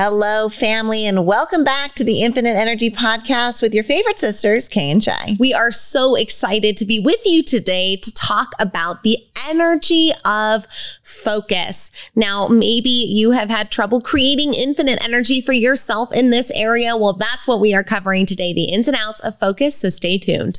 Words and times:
Hello, 0.00 0.48
family, 0.48 1.06
and 1.06 1.26
welcome 1.26 1.64
back 1.64 1.96
to 1.96 2.04
the 2.04 2.22
Infinite 2.22 2.54
Energy 2.54 2.88
Podcast 2.88 3.60
with 3.60 3.74
your 3.74 3.82
favorite 3.82 4.20
sisters, 4.20 4.68
Kay 4.68 4.92
and 4.92 5.02
Shi. 5.02 5.36
We 5.40 5.52
are 5.52 5.72
so 5.72 6.14
excited 6.14 6.76
to 6.76 6.84
be 6.84 7.00
with 7.00 7.18
you 7.26 7.42
today 7.42 7.96
to 7.96 8.14
talk 8.14 8.52
about 8.60 9.02
the 9.02 9.18
energy 9.48 10.12
of 10.24 10.68
focus. 11.02 11.90
Now, 12.14 12.46
maybe 12.46 12.88
you 12.88 13.32
have 13.32 13.50
had 13.50 13.72
trouble 13.72 14.00
creating 14.00 14.54
infinite 14.54 15.04
energy 15.04 15.40
for 15.40 15.52
yourself 15.52 16.14
in 16.14 16.30
this 16.30 16.52
area. 16.52 16.96
Well, 16.96 17.14
that's 17.14 17.48
what 17.48 17.58
we 17.58 17.74
are 17.74 17.82
covering 17.82 18.24
today 18.24 18.52
the 18.52 18.66
ins 18.66 18.86
and 18.86 18.96
outs 18.96 19.20
of 19.22 19.36
focus. 19.40 19.74
So 19.74 19.88
stay 19.88 20.16
tuned. 20.16 20.58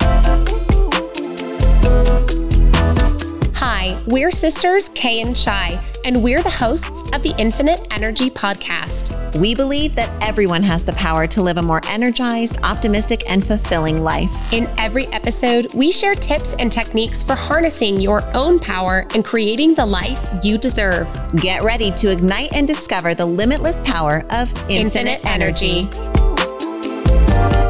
Hi, 3.61 4.01
we're 4.07 4.31
sisters 4.31 4.87
Kay 4.87 5.19
and 5.19 5.37
Shi, 5.37 5.77
and 6.05 6.23
we're 6.23 6.41
the 6.41 6.49
hosts 6.49 7.11
of 7.11 7.21
the 7.23 7.35
Infinite 7.37 7.85
Energy 7.91 8.29
Podcast. 8.29 9.37
We 9.37 9.53
believe 9.53 9.97
that 9.97 10.09
everyone 10.23 10.63
has 10.63 10.85
the 10.85 10.93
power 10.93 11.27
to 11.27 11.41
live 11.41 11.57
a 11.57 11.61
more 11.61 11.81
energized, 11.85 12.61
optimistic, 12.63 13.29
and 13.29 13.45
fulfilling 13.45 14.01
life. 14.01 14.33
In 14.53 14.69
every 14.77 15.07
episode, 15.07 15.73
we 15.73 15.91
share 15.91 16.15
tips 16.15 16.55
and 16.57 16.71
techniques 16.71 17.21
for 17.21 17.35
harnessing 17.35 17.97
your 17.97 18.23
own 18.33 18.59
power 18.59 19.05
and 19.13 19.25
creating 19.25 19.73
the 19.73 19.85
life 19.85 20.29
you 20.41 20.57
deserve. 20.57 21.09
Get 21.35 21.61
ready 21.61 21.91
to 21.91 22.13
ignite 22.13 22.53
and 22.53 22.65
discover 22.65 23.13
the 23.13 23.25
limitless 23.25 23.81
power 23.81 24.23
of 24.29 24.53
infinite, 24.69 25.19
infinite 25.19 25.25
energy. 25.25 25.89
energy. 25.91 27.68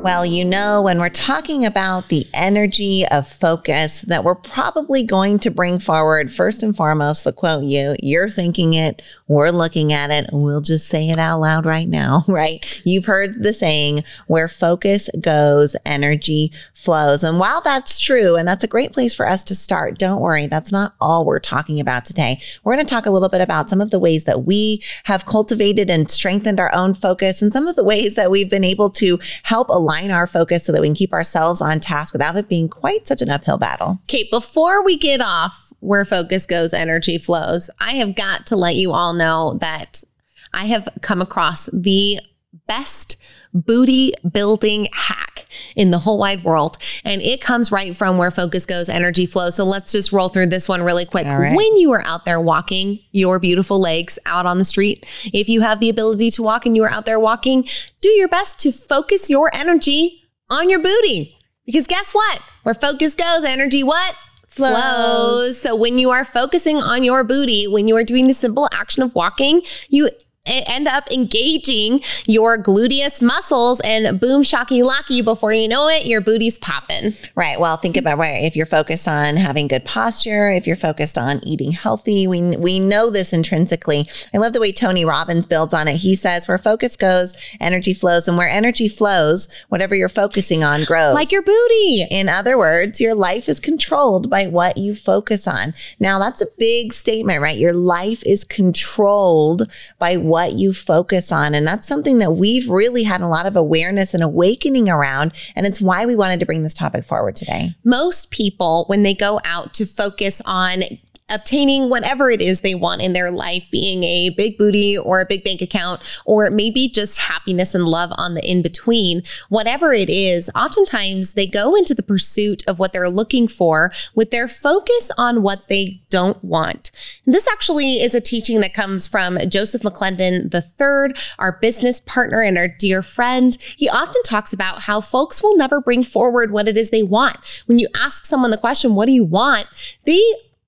Well, 0.00 0.24
you 0.24 0.44
know, 0.44 0.80
when 0.80 1.00
we're 1.00 1.08
talking 1.08 1.66
about 1.66 2.06
the 2.06 2.24
energy 2.32 3.04
of 3.08 3.26
focus 3.26 4.02
that 4.02 4.22
we're 4.22 4.36
probably 4.36 5.02
going 5.02 5.40
to 5.40 5.50
bring 5.50 5.80
forward, 5.80 6.32
first 6.32 6.62
and 6.62 6.74
foremost, 6.74 7.24
the 7.24 7.32
quote 7.32 7.64
you, 7.64 7.96
you're 8.00 8.30
thinking 8.30 8.74
it, 8.74 9.04
we're 9.26 9.50
looking 9.50 9.92
at 9.92 10.12
it, 10.12 10.30
we'll 10.32 10.60
just 10.60 10.86
say 10.86 11.10
it 11.10 11.18
out 11.18 11.40
loud 11.40 11.66
right 11.66 11.88
now, 11.88 12.22
right? 12.28 12.80
You've 12.84 13.06
heard 13.06 13.42
the 13.42 13.52
saying, 13.52 14.04
where 14.28 14.46
focus 14.46 15.10
goes, 15.20 15.74
energy 15.84 16.52
flows. 16.74 17.24
And 17.24 17.40
while 17.40 17.60
that's 17.60 17.98
true, 17.98 18.36
and 18.36 18.46
that's 18.46 18.64
a 18.64 18.68
great 18.68 18.92
place 18.92 19.16
for 19.16 19.28
us 19.28 19.42
to 19.44 19.54
start, 19.56 19.98
don't 19.98 20.22
worry, 20.22 20.46
that's 20.46 20.70
not 20.70 20.94
all 21.00 21.26
we're 21.26 21.40
talking 21.40 21.80
about 21.80 22.04
today. 22.04 22.40
We're 22.62 22.76
going 22.76 22.86
to 22.86 22.94
talk 22.94 23.06
a 23.06 23.10
little 23.10 23.28
bit 23.28 23.40
about 23.40 23.68
some 23.68 23.80
of 23.80 23.90
the 23.90 23.98
ways 23.98 24.24
that 24.24 24.44
we 24.44 24.80
have 25.04 25.26
cultivated 25.26 25.90
and 25.90 26.08
strengthened 26.08 26.60
our 26.60 26.72
own 26.72 26.94
focus 26.94 27.42
and 27.42 27.52
some 27.52 27.66
of 27.66 27.74
the 27.74 27.84
ways 27.84 28.14
that 28.14 28.30
we've 28.30 28.48
been 28.48 28.64
able 28.64 28.90
to 28.90 29.18
help 29.42 29.68
align 29.88 30.10
our 30.10 30.26
focus 30.26 30.64
so 30.64 30.72
that 30.72 30.80
we 30.80 30.88
can 30.88 30.94
keep 30.94 31.12
ourselves 31.12 31.60
on 31.60 31.80
task 31.80 32.12
without 32.12 32.36
it 32.36 32.48
being 32.48 32.68
quite 32.68 33.08
such 33.08 33.22
an 33.22 33.30
uphill 33.30 33.58
battle. 33.58 33.98
Kate, 34.06 34.30
before 34.30 34.84
we 34.84 34.98
get 34.98 35.20
off 35.20 35.72
where 35.80 36.04
focus 36.04 36.46
goes, 36.46 36.74
energy 36.74 37.18
flows, 37.18 37.70
I 37.80 37.92
have 37.92 38.14
got 38.14 38.46
to 38.48 38.56
let 38.56 38.76
you 38.76 38.92
all 38.92 39.14
know 39.14 39.56
that 39.60 40.04
I 40.52 40.66
have 40.66 40.88
come 41.00 41.20
across 41.20 41.68
the 41.72 42.20
best 42.66 43.16
booty 43.52 44.12
building 44.30 44.88
hack 44.92 45.46
in 45.76 45.90
the 45.90 45.98
whole 45.98 46.18
wide 46.18 46.44
world. 46.44 46.76
And 47.04 47.22
it 47.22 47.40
comes 47.40 47.72
right 47.72 47.96
from 47.96 48.18
where 48.18 48.30
focus 48.30 48.66
goes, 48.66 48.88
energy 48.88 49.26
flows. 49.26 49.56
So 49.56 49.64
let's 49.64 49.92
just 49.92 50.12
roll 50.12 50.28
through 50.28 50.46
this 50.46 50.68
one 50.68 50.82
really 50.82 51.04
quick. 51.04 51.26
Right. 51.26 51.56
When 51.56 51.76
you 51.76 51.92
are 51.92 52.02
out 52.04 52.24
there 52.24 52.40
walking 52.40 53.00
your 53.10 53.38
beautiful 53.38 53.80
legs 53.80 54.18
out 54.26 54.46
on 54.46 54.58
the 54.58 54.64
street, 54.64 55.06
if 55.32 55.48
you 55.48 55.60
have 55.60 55.80
the 55.80 55.88
ability 55.88 56.30
to 56.32 56.42
walk 56.42 56.66
and 56.66 56.76
you 56.76 56.84
are 56.84 56.90
out 56.90 57.06
there 57.06 57.20
walking, 57.20 57.66
do 58.00 58.08
your 58.10 58.28
best 58.28 58.58
to 58.60 58.72
focus 58.72 59.28
your 59.28 59.54
energy 59.54 60.22
on 60.50 60.70
your 60.70 60.80
booty. 60.80 61.36
Because 61.66 61.86
guess 61.86 62.12
what? 62.12 62.40
Where 62.62 62.74
focus 62.74 63.14
goes, 63.14 63.44
energy 63.44 63.82
what? 63.82 64.14
Flows. 64.48 64.72
flows. 64.72 65.60
So 65.60 65.76
when 65.76 65.98
you 65.98 66.10
are 66.10 66.24
focusing 66.24 66.78
on 66.78 67.04
your 67.04 67.22
booty, 67.22 67.68
when 67.68 67.86
you 67.86 67.96
are 67.96 68.04
doing 68.04 68.26
the 68.26 68.34
simple 68.34 68.68
action 68.72 69.02
of 69.02 69.14
walking, 69.14 69.60
you 69.88 70.08
end 70.48 70.88
up 70.88 71.10
engaging 71.10 72.00
your 72.26 72.60
gluteus 72.62 73.20
muscles 73.20 73.80
and 73.80 74.18
boom 74.20 74.42
shocky 74.42 74.82
locky 74.82 75.22
before 75.22 75.52
you 75.52 75.68
know 75.68 75.88
it 75.88 76.06
your 76.06 76.20
booty's 76.20 76.58
popping. 76.58 77.14
Right. 77.34 77.58
Well 77.58 77.76
think 77.76 77.96
about 77.96 78.18
where 78.18 78.34
if 78.34 78.56
you're 78.56 78.66
focused 78.66 79.08
on 79.08 79.36
having 79.36 79.68
good 79.68 79.84
posture 79.84 80.50
if 80.50 80.66
you're 80.66 80.76
focused 80.76 81.18
on 81.18 81.44
eating 81.44 81.72
healthy 81.72 82.26
we 82.26 82.56
we 82.56 82.80
know 82.80 83.10
this 83.10 83.32
intrinsically. 83.32 84.08
I 84.34 84.38
love 84.38 84.52
the 84.52 84.60
way 84.60 84.72
tony 84.72 85.04
robbins 85.04 85.46
builds 85.46 85.74
on 85.74 85.88
it. 85.88 85.96
He 85.96 86.14
says 86.14 86.48
where 86.48 86.58
focus 86.58 86.96
goes 86.96 87.36
energy 87.60 87.94
flows 87.94 88.28
and 88.28 88.36
where 88.36 88.48
energy 88.48 88.88
flows 88.88 89.48
whatever 89.68 89.94
you're 89.94 90.08
focusing 90.08 90.64
on 90.64 90.84
grows. 90.84 91.14
Like 91.14 91.32
your 91.32 91.42
booty. 91.42 92.06
In 92.10 92.28
other 92.28 92.56
words 92.56 93.00
your 93.00 93.14
life 93.14 93.48
is 93.48 93.60
controlled 93.60 94.30
by 94.30 94.46
what 94.46 94.76
you 94.76 94.94
focus 94.94 95.46
on. 95.46 95.74
Now 96.00 96.18
that's 96.18 96.40
a 96.40 96.46
big 96.56 96.92
statement 96.92 97.40
right? 97.42 97.56
Your 97.56 97.72
life 97.72 98.22
is 98.24 98.44
controlled 98.44 99.70
by 99.98 100.16
what 100.16 100.37
what 100.38 100.52
you 100.52 100.72
focus 100.72 101.32
on. 101.32 101.52
And 101.52 101.66
that's 101.66 101.88
something 101.88 102.20
that 102.20 102.30
we've 102.30 102.70
really 102.70 103.02
had 103.02 103.20
a 103.20 103.26
lot 103.26 103.44
of 103.44 103.56
awareness 103.56 104.14
and 104.14 104.22
awakening 104.22 104.88
around. 104.88 105.32
And 105.56 105.66
it's 105.66 105.80
why 105.80 106.06
we 106.06 106.14
wanted 106.14 106.38
to 106.38 106.46
bring 106.46 106.62
this 106.62 106.74
topic 106.74 107.04
forward 107.04 107.34
today. 107.34 107.74
Most 107.82 108.30
people, 108.30 108.84
when 108.86 109.02
they 109.02 109.14
go 109.14 109.40
out 109.42 109.74
to 109.74 109.84
focus 109.84 110.40
on 110.44 110.84
obtaining 111.30 111.88
whatever 111.90 112.30
it 112.30 112.40
is 112.40 112.60
they 112.60 112.74
want 112.74 113.02
in 113.02 113.12
their 113.12 113.30
life, 113.30 113.66
being 113.70 114.04
a 114.04 114.30
big 114.30 114.56
booty 114.58 114.96
or 114.96 115.20
a 115.20 115.26
big 115.26 115.44
bank 115.44 115.60
account, 115.60 116.20
or 116.24 116.50
maybe 116.50 116.88
just 116.88 117.20
happiness 117.20 117.74
and 117.74 117.84
love 117.84 118.10
on 118.16 118.34
the 118.34 118.50
in 118.50 118.62
between, 118.62 119.22
whatever 119.48 119.92
it 119.92 120.08
is, 120.08 120.50
oftentimes 120.54 121.34
they 121.34 121.46
go 121.46 121.74
into 121.74 121.94
the 121.94 122.02
pursuit 122.02 122.62
of 122.66 122.78
what 122.78 122.92
they're 122.92 123.10
looking 123.10 123.48
for 123.48 123.92
with 124.14 124.30
their 124.30 124.48
focus 124.48 125.10
on 125.18 125.42
what 125.42 125.68
they 125.68 126.00
don't 126.10 126.42
want. 126.42 126.90
This 127.26 127.48
actually 127.48 128.00
is 128.00 128.14
a 128.14 128.20
teaching 128.20 128.60
that 128.60 128.74
comes 128.74 129.06
from 129.06 129.38
Joseph 129.48 129.82
McClendon 129.82 130.52
III, 130.52 131.14
our 131.38 131.52
business 131.52 132.00
partner 132.00 132.40
and 132.40 132.56
our 132.56 132.68
dear 132.68 133.02
friend. 133.02 133.56
He 133.76 133.88
often 133.88 134.22
talks 134.22 134.52
about 134.52 134.82
how 134.82 135.00
folks 135.00 135.42
will 135.42 135.56
never 135.56 135.80
bring 135.80 136.04
forward 136.04 136.50
what 136.50 136.68
it 136.68 136.76
is 136.76 136.90
they 136.90 137.02
want. 137.02 137.62
When 137.66 137.78
you 137.78 137.88
ask 137.94 138.24
someone 138.24 138.50
the 138.50 138.58
question, 138.58 138.94
what 138.94 139.06
do 139.06 139.12
you 139.12 139.24
want? 139.24 139.66
They 140.04 140.22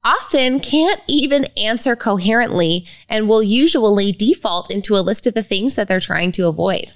often 0.04 0.60
can't 0.60 1.00
even 1.06 1.44
answer 1.56 1.94
coherently 1.94 2.86
and 3.08 3.28
will 3.28 3.42
usually 3.42 4.12
default 4.12 4.70
into 4.70 4.96
a 4.96 5.00
list 5.00 5.26
of 5.26 5.34
the 5.34 5.42
things 5.42 5.74
that 5.74 5.88
they're 5.88 6.00
trying 6.00 6.32
to 6.32 6.46
avoid. 6.46 6.90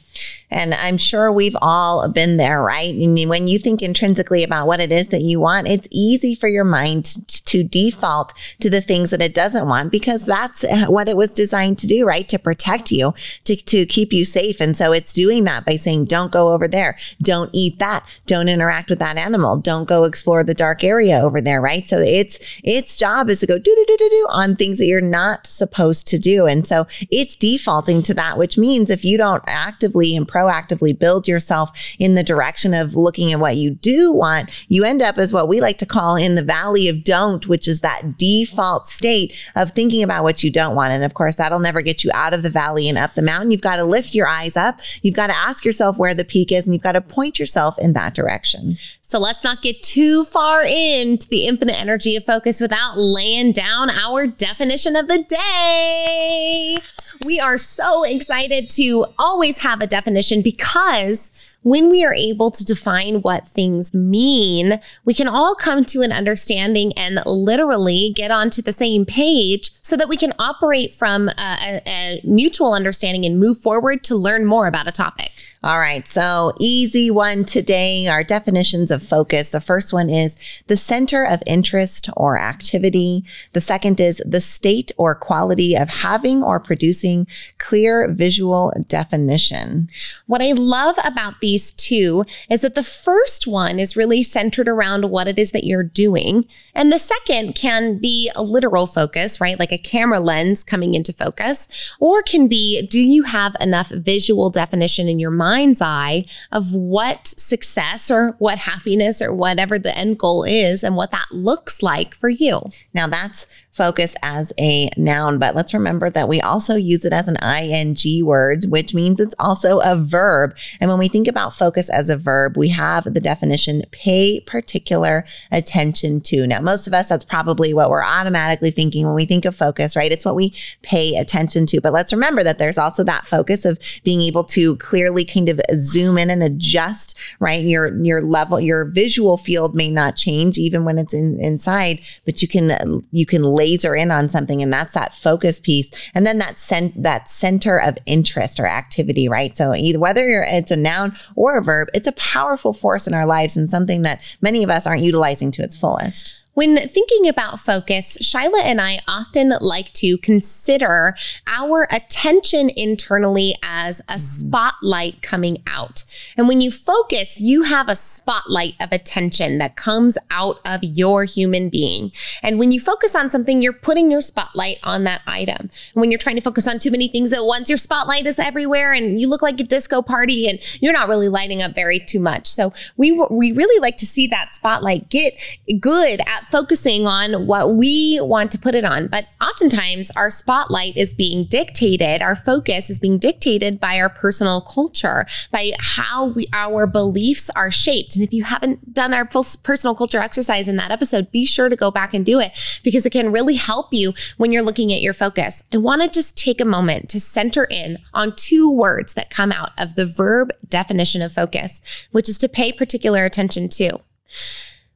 And 0.51 0.73
I'm 0.73 0.99
sure 0.99 1.33
we've 1.33 1.57
all 1.61 2.09
been 2.09 2.37
there, 2.37 2.63
right? 2.63 2.95
Mean, 2.95 3.29
when 3.29 3.49
you 3.49 3.59
think 3.59 3.83
intrinsically 3.83 4.45
about 4.45 4.67
what 4.67 4.81
it 4.81 4.93
is 4.93 5.09
that 5.09 5.23
you 5.23 5.41
want, 5.41 5.69
it's 5.69 5.89
easy 5.91 6.35
for 6.35 6.49
your 6.49 6.65
mind 6.65 7.27
to 7.47 7.65
default 7.65 8.33
to 8.61 8.71
the 8.71 8.81
things 8.81 9.11
that 9.11 9.23
it 9.23 9.35
doesn't 9.35 9.67
want 9.67 9.91
because 9.91 10.25
that's 10.25 10.63
uh, 10.63 10.87
what 10.87 11.09
it 11.09 11.17
was 11.17 11.35
designed 11.35 11.79
to 11.79 11.87
do, 11.87 12.07
right? 12.07 12.29
To 12.29 12.39
protect 12.39 12.93
you, 12.93 13.15
to, 13.45 13.57
to 13.57 13.85
keep 13.87 14.13
you 14.13 14.25
safe. 14.25 14.61
And 14.61 14.77
so 14.77 14.93
it's 14.93 15.13
doing 15.13 15.45
that 15.45 15.65
by 15.65 15.77
saying, 15.77 16.05
don't 16.05 16.31
go 16.31 16.53
over 16.53 16.69
there. 16.69 16.97
Don't 17.21 17.51
eat 17.53 17.79
that. 17.81 18.07
Don't 18.27 18.49
interact 18.49 18.91
with 18.91 19.01
that 19.01 19.17
animal. 19.17 19.57
Don't 19.57 19.89
go 19.89 20.05
explore 20.05 20.45
the 20.45 20.55
dark 20.55 20.85
area 20.85 21.21
over 21.21 21.41
there, 21.41 21.61
right? 21.61 21.89
So 21.89 21.99
it's, 21.99 22.61
its 22.63 22.97
job 22.97 23.29
is 23.29 23.41
to 23.41 23.47
go 23.47 23.59
do, 23.59 23.75
do, 23.75 23.85
do, 23.87 23.97
do, 23.97 24.09
do 24.09 24.27
on 24.31 24.55
things 24.55 24.79
that 24.79 24.87
you're 24.87 25.01
not 25.01 25.47
supposed 25.47 26.07
to 26.09 26.19
do. 26.19 26.47
And 26.47 26.67
so 26.67 26.87
it's 27.11 27.35
defaulting 27.35 28.03
to 28.05 28.15
that, 28.15 28.39
which 28.39 28.57
means 28.57 28.91
if 28.91 29.05
you 29.05 29.19
don't 29.19 29.43
actively 29.47 30.04
and 30.13 30.27
proactively 30.27 30.99
build 30.99 31.29
yourself 31.29 31.71
in 31.99 32.15
the 32.15 32.23
direction 32.23 32.75
of 32.75 32.95
looking 32.95 33.33
at 33.33 33.41
what 33.41 33.57
you 33.57 33.71
do 33.71 34.13
want, 34.13 34.51
you 34.69 34.85
end 34.85 35.03
up 35.03 35.19
as 35.19 35.33
what 35.33 35.49
we 35.49 35.61
like 35.61 35.79
to 35.79 35.87
call 35.87 36.17
in 36.17 36.35
the 36.35 36.43
valley 36.43 36.89
of 36.89 37.05
don't, 37.05 37.47
which 37.47 37.69
is 37.69 37.81
that 37.81 38.19
default 38.19 38.87
state 38.87 39.35
of 39.55 39.71
thinking 39.71 40.03
about 40.03 40.25
what 40.25 40.43
you 40.43 40.51
don't 40.51 40.75
want. 40.75 40.93
And 40.93 41.05
of 41.05 41.15
course, 41.15 41.37
that'll 41.37 41.61
never 41.61 41.83
get 41.83 42.03
you 42.03 42.11
out 42.13 42.35
of 42.35 42.43
the 42.43 42.51
valley 42.51 42.89
and 42.89 42.99
up 42.99 43.15
the 43.15 43.23
mountain. 43.23 43.51
You've 43.51 43.61
got 43.61 43.77
to 43.77 43.85
lift 43.85 44.15
your 44.15 44.27
eyes 44.27 44.57
up. 44.57 44.81
You've 45.03 45.15
got 45.15 45.29
to 45.29 45.37
ask 45.37 45.65
yourself 45.65 45.97
where 45.97 46.15
the 46.15 46.25
peak 46.25 46.51
is 46.51 46.65
and 46.67 46.75
you've 46.75 46.83
got 46.83 46.93
to 46.93 47.01
point 47.01 47.39
yourself 47.39 47.79
in 47.79 47.93
that 47.93 48.15
direction. 48.15 48.77
So 49.07 49.19
let's 49.19 49.45
not 49.45 49.61
get 49.61 49.83
too 49.83 50.25
far 50.25 50.65
into 50.65 51.29
the 51.29 51.47
infinite 51.47 51.79
energy 51.79 52.17
of 52.17 52.25
focus 52.25 52.59
without 52.59 52.97
laying 52.97 53.53
down 53.53 53.91
our 53.91 54.27
definition 54.27 54.97
of 54.97 55.09
the 55.09 55.23
day. 55.23 56.79
We 57.23 57.39
are 57.39 57.59
so 57.59 58.03
excited 58.05 58.71
to 58.71 59.05
always 59.19 59.59
have 59.59 59.83
a 59.83 59.87
definition 59.87 60.41
because 60.41 61.31
when 61.65 61.91
we 61.91 62.03
are 62.05 62.15
able 62.15 62.51
to 62.51 62.65
define 62.65 63.21
what 63.21 63.47
things 63.49 63.93
mean, 63.93 64.81
we 65.05 65.13
can 65.13 65.29
all 65.29 65.55
come 65.55 65.85
to 65.87 66.03
an 66.03 66.13
understanding 66.13 66.93
and 66.95 67.21
literally 67.27 68.13
get 68.15 68.31
onto 68.31 68.63
the 68.63 68.73
same 68.73 69.05
page 69.05 69.71
so 69.83 69.97
that 69.97 70.09
we 70.09 70.17
can 70.17 70.33
operate 70.39 70.95
from 70.95 71.29
a, 71.29 71.33
a, 71.39 71.83
a 71.87 72.21
mutual 72.25 72.73
understanding 72.73 73.25
and 73.25 73.39
move 73.39 73.59
forward 73.59 74.03
to 74.05 74.15
learn 74.15 74.47
more 74.47 74.67
about 74.67 74.89
a 74.89 74.93
topic. 74.93 75.31
All 75.65 75.81
right. 75.81 76.07
So, 76.07 76.53
easy 76.61 77.11
one 77.11 77.47
today. 77.47 78.07
Our 78.07 78.23
definitions 78.23 78.91
of 78.91 79.03
focus. 79.03 79.49
The 79.49 79.63
first 79.63 79.95
one 79.95 80.11
is 80.11 80.37
the 80.67 80.77
center 80.77 81.25
of 81.25 81.43
interest 81.47 82.11
or 82.19 82.39
activity. 82.39 83.25
The 83.55 83.63
second 83.63 83.99
is 83.99 84.21
the 84.27 84.43
state 84.43 84.93
or 84.99 85.15
quality 85.15 85.75
of 85.75 85.89
having 85.89 86.43
or 86.43 86.61
producing 86.61 87.27
clear 87.57 88.13
visual 88.13 88.75
definition. 88.89 89.89
What 90.27 90.43
I 90.43 90.53
love 90.53 90.97
about 91.03 91.41
these 91.41 91.73
two 91.73 92.27
is 92.51 92.61
that 92.61 92.75
the 92.75 92.83
first 92.83 93.47
one 93.47 93.79
is 93.79 93.97
really 93.97 94.23
centered 94.23 94.69
around 94.69 95.09
what 95.09 95.29
it 95.29 95.39
is 95.39 95.53
that 95.53 95.65
you're 95.65 95.83
doing. 95.83 96.45
And 96.75 96.93
the 96.93 96.99
second 96.99 97.55
can 97.55 97.97
be 97.97 98.31
a 98.37 98.43
literal 98.43 98.87
focus, 98.87 99.41
right? 99.41 99.59
Like 99.59 99.73
a 99.73 99.79
camera 99.79 100.21
lens 100.21 100.63
coming 100.63 100.93
into 100.93 101.15
focus, 101.15 101.69
or 102.01 102.23
can 102.23 102.49
be 102.49 102.87
do 102.87 103.01
you 103.01 103.23
have 103.23 103.57
enough 103.63 103.89
visual 103.89 104.51
definition 104.51 105.09
in 105.09 105.19
your 105.19 105.31
mind's 105.55 105.81
eye 105.81 106.25
of 106.51 106.75
what 106.75 107.27
success 107.29 108.11
or 108.11 108.35
what 108.39 108.59
happiness 108.59 109.23
or 109.23 109.33
whatever 109.33 109.79
the 109.79 109.97
end 109.97 110.19
goal 110.19 110.43
is 110.43 110.83
and 110.83 110.97
what 110.97 111.13
that 111.13 111.27
looks 111.31 111.81
like 111.83 112.15
for 112.17 112.29
you? 112.29 112.61
Now 112.93 113.07
that's 113.07 113.47
focus 113.75 114.15
as 114.23 114.53
a 114.59 114.89
noun, 114.97 115.39
but 115.39 115.55
let's 115.55 115.75
remember 115.75 116.09
that 116.09 116.29
we 116.29 116.41
also 116.41 116.77
use 116.77 117.05
it 117.05 117.13
as 117.13 117.27
an 117.27 117.37
ing 117.43 118.25
word, 118.25 118.65
which 118.69 118.95
means 118.95 119.19
it's 119.19 119.35
also 119.39 119.81
a 119.81 119.97
verb. 119.97 120.57
And 120.81 120.89
when 120.89 120.99
we 120.99 121.09
think 121.09 121.27
about 121.27 121.57
focus 121.57 121.91
as 121.91 122.09
a 122.09 122.17
verb, 122.17 122.57
we 122.57 122.69
have 122.69 123.05
the 123.05 123.21
definition 123.21 123.83
pay 123.91 124.41
particular 124.41 125.25
attention 125.51 126.21
to. 126.23 126.47
Now, 126.47 126.61
most 126.61 126.87
of 126.87 126.95
us, 126.95 127.09
that's 127.09 127.25
probably 127.25 127.75
what 127.75 127.91
we're 127.91 128.05
automatically 128.05 128.71
thinking 128.71 129.07
when 129.07 129.15
we 129.15 129.27
think 129.27 129.45
of 129.45 129.57
focus, 129.57 129.97
right? 129.97 130.13
It's 130.13 130.25
what 130.25 130.37
we 130.37 130.55
pay 130.83 131.17
attention 131.17 131.67
to. 131.67 131.81
But 131.81 131.93
let's 131.93 132.13
remember 132.13 132.45
that 132.45 132.59
there's 132.59 132.79
also 132.79 133.03
that 133.05 133.27
focus 133.27 133.65
of 133.65 133.79
being 134.05 134.23
able 134.23 134.45
to 134.45 134.77
clearly 134.77 135.25
kind 135.25 135.49
of 135.49 135.61
zoom 135.75 136.17
in 136.17 136.31
and 136.31 136.43
adjust, 136.43 137.19
right? 137.41 137.65
Your 137.65 137.97
your 138.05 138.23
level, 138.23 138.61
your 138.61 138.85
visual 138.85 139.37
field 139.37 139.75
may 139.75 139.91
not 139.91 140.15
change 140.17 140.59
even 140.59 140.85
when 140.85 140.99
it's 140.99 141.15
in, 141.15 141.41
inside, 141.41 142.01
but 142.25 142.41
you 142.41 142.47
can 142.47 143.03
you 143.11 143.27
can 143.27 143.43
laser 143.65 143.97
in 143.97 144.11
on 144.11 144.29
something 144.29 144.61
and 144.63 144.73
that's 144.73 144.93
that 144.93 145.15
focus 145.15 145.59
piece. 145.59 145.91
And 146.15 146.27
then 146.27 146.39
that 146.39 146.59
cent- 146.59 147.03
that 147.03 147.31
center 147.31 147.79
of 147.79 147.97
interest 148.05 148.61
or 148.61 148.67
activity, 148.67 149.27
right? 149.29 149.57
So 149.57 149.75
either 149.75 149.99
whether 149.99 150.43
it's 150.43 150.71
a 150.71 150.77
noun 150.77 151.17
or 151.35 151.57
a 151.57 151.63
verb, 151.63 151.89
it's 151.95 152.09
a 152.09 152.13
powerful 152.13 152.75
force 152.75 153.07
in 153.07 153.15
our 153.15 153.27
lives 153.27 153.57
and 153.57 153.71
something 153.71 154.03
that 154.03 154.21
many 154.43 154.63
of 154.63 154.71
us 154.71 154.87
aren't 154.87 155.03
utilizing 155.03 155.51
to 155.53 155.63
its 155.63 155.77
fullest. 155.77 156.44
When 156.55 156.77
thinking 156.77 157.29
about 157.29 157.59
focus, 157.59 158.17
Shyla 158.23 158.63
and 158.63 158.81
I 158.81 159.01
often 159.09 159.53
like 159.61 159.93
to 159.95 160.17
consider 160.19 161.17
our 161.49 161.89
attention 161.91 162.71
internally 162.71 163.57
as 163.61 164.01
a 164.01 164.03
mm-hmm. 164.03 164.19
spotlight 164.19 165.21
coming 165.21 165.63
out. 165.67 166.05
And 166.37 166.47
when 166.47 166.61
you 166.61 166.71
focus, 166.71 167.41
you 167.41 167.65
have 167.65 167.89
a 167.89 167.97
spotlight 167.97 168.75
of 168.79 168.93
attention 168.93 169.59
that 169.59 169.75
comes 169.75 170.17
out 170.31 170.61
of 170.65 170.85
your 170.85 171.25
human 171.25 171.71
being. 171.71 172.13
And 172.41 172.61
when 172.61 172.71
you 172.71 172.79
focus 172.79 173.17
on 173.17 173.33
something, 173.33 173.61
you're 173.61 173.73
putting 173.73 174.13
your 174.13 174.21
spotlight 174.21 174.79
on 174.85 175.03
that 175.05 175.23
item. 175.27 175.59
And 175.59 175.71
when 175.95 176.13
you're 176.13 176.19
trying 176.19 176.37
to 176.37 176.43
focus 176.43 176.69
on 176.69 176.79
too 176.79 176.93
many 176.93 177.09
things 177.09 177.33
at 177.33 177.45
once, 177.45 177.69
your 177.69 177.79
spotlight 177.79 178.27
is 178.27 178.39
everywhere 178.39 178.93
and 178.93 179.21
you 179.21 179.29
look 179.29 179.43
like 179.43 179.59
a 179.59 179.65
disco 179.65 180.03
party 180.03 180.49
and 180.49 180.61
you're 180.81 180.93
not 180.93 181.09
really 181.09 181.29
lighting 181.29 181.63
up 181.63 181.75
very 181.75 181.99
too 181.99 182.21
much. 182.21 182.47
So 182.47 182.73
we, 182.97 183.11
we 183.11 183.51
really 183.51 183.81
like 183.81 183.97
to 183.97 184.07
see 184.07 184.29
that 184.29 184.55
spotlight 184.55 185.09
get 185.09 185.35
good 185.81 186.21
at 186.21 186.44
focusing 186.49 187.07
on 187.07 187.47
what 187.47 187.75
we 187.75 188.19
want 188.21 188.51
to 188.53 188.59
put 188.59 188.75
it 188.75 188.85
on. 188.85 189.07
But 189.09 189.27
oftentimes 189.41 190.11
our 190.13 190.31
spotlight 190.31 190.97
is 190.97 191.15
being 191.15 191.45
dictated, 191.45 192.23
our 192.23 192.37
focus 192.37 192.91
is 192.91 192.99
being 192.99 193.19
dictated 193.19 193.81
by 193.81 193.99
our 193.99 194.09
personal 194.09 194.61
culture, 194.61 195.27
by 195.51 195.73
how 195.79 196.27
we, 196.27 196.47
our 196.53 196.87
beliefs 196.87 197.51
are 197.57 197.71
shaped. 197.71 198.17
And 198.17 198.25
if 198.25 198.33
you 198.33 198.45
haven't 198.45 198.95
done 198.95 199.15
our 199.15 199.25
personal 199.25 199.95
culture 199.95 200.19
exercise 200.19 200.69
in 200.69 200.77
that 200.77 200.91
episode, 200.91 201.31
be 201.31 201.47
sure 201.47 201.69
to 201.69 201.77
go 201.77 201.91
back 201.91 202.15
and 202.15 202.25
do 202.25 202.41
it 202.41 202.53
because 202.83 203.07
it 203.07 203.11
can 203.11 203.33
really 203.33 203.55
help 203.55 203.93
you 203.93 204.13
when 204.37 204.53
you're 204.53 204.63
looking 204.63 204.93
at 204.93 205.01
your 205.01 205.15
focus. 205.15 205.63
I 205.73 205.79
want 205.79 206.03
to 206.03 206.09
just 206.09 206.37
take 206.37 206.61
a 206.61 206.65
moment 206.65 207.09
to 207.11 207.21
center 207.21 207.65
in 207.65 207.99
on 208.13 208.35
two 208.37 208.71
words 208.71 209.15
that 209.15 209.31
come 209.31 209.53
out 209.53 209.71
of 209.79 209.95
the 209.95 210.07
verb 210.07 210.53
definition 210.69 211.23
of 211.23 211.33
focus, 211.33 211.81
which 212.13 212.29
is 212.29 212.39
to 212.39 212.49
pay 212.49 212.73
particular 212.73 213.25
attention 213.25 213.69
to 213.71 214.01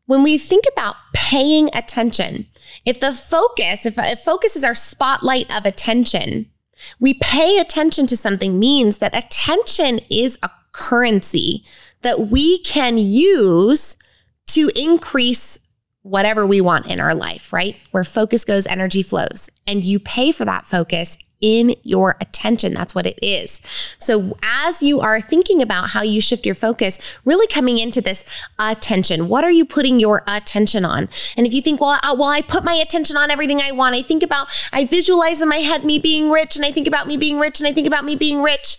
when 0.08 0.22
we 0.22 0.38
think 0.38 0.64
about 0.72 0.96
paying 1.12 1.69
attention, 1.75 2.46
if 2.87 2.99
the 2.99 3.12
focus, 3.12 3.84
if, 3.84 3.99
if 3.99 4.20
focus 4.20 4.56
is 4.56 4.64
our 4.64 4.75
spotlight 4.75 5.55
of 5.55 5.66
attention, 5.66 6.46
we 6.99 7.12
pay 7.12 7.58
attention 7.58 8.06
to 8.06 8.16
something 8.16 8.58
means 8.58 8.99
that 8.99 9.14
attention 9.14 10.00
is 10.10 10.38
a 10.43 10.50
currency 10.72 11.62
that 12.00 12.28
we 12.28 12.58
can 12.60 12.96
use 12.96 13.99
to 14.46 14.70
increase 14.75 15.58
whatever 16.00 16.46
we 16.46 16.62
want 16.62 16.87
in 16.87 17.00
our 17.00 17.14
life, 17.14 17.52
right? 17.52 17.76
Where 17.90 18.02
focus 18.02 18.46
goes, 18.46 18.66
energy 18.66 19.02
flows. 19.02 19.50
And 19.66 19.84
you 19.84 20.00
pay 20.00 20.32
for 20.32 20.46
that 20.46 20.66
focus 20.66 21.19
in 21.40 21.75
your 21.82 22.17
attention. 22.20 22.75
That's 22.75 22.94
what 22.94 23.06
it 23.06 23.19
is. 23.23 23.61
So 23.99 24.37
as 24.43 24.82
you 24.82 25.00
are 25.00 25.20
thinking 25.20 25.62
about 25.62 25.90
how 25.90 26.02
you 26.02 26.20
shift 26.20 26.44
your 26.44 26.55
focus, 26.55 26.99
really 27.25 27.46
coming 27.46 27.79
into 27.79 28.00
this 28.00 28.25
attention, 28.58 29.29
what 29.29 29.44
are 29.44 29.50
you 29.50 29.64
putting 29.64 30.00
your 30.00 30.25
attention 30.26 30.85
on? 30.85 31.08
And 31.37 31.46
if 31.46 31.55
you 31.55 31.62
think, 31.62 31.81
well, 31.81 31.99
I, 32.02 32.12
well, 32.12 32.29
I 32.29 32.43
put 32.43 32.64
my 32.64 32.75
attention 32.75 33.17
on 33.17 33.31
everything 33.31 33.61
I 33.61 33.73
want. 33.73 33.94
I 33.94 34.02
think 34.02 34.23
about, 34.23 34.49
I 34.73 34.85
visualize 34.85 35.40
in 35.40 35.49
my 35.49 35.58
head 35.58 35.85
me 35.85 35.99
being 35.99 36.31
rich 36.31 36.56
and 36.56 36.64
I 36.64 36.73
think 36.73 36.87
about 36.87 37.06
me 37.06 37.17
being 37.17 37.38
rich 37.38 37.61
and 37.61 37.67
I 37.69 37.73
think 37.73 37.87
about 37.87 38.05
me 38.05 38.17
being 38.17 38.43
rich. 38.43 38.79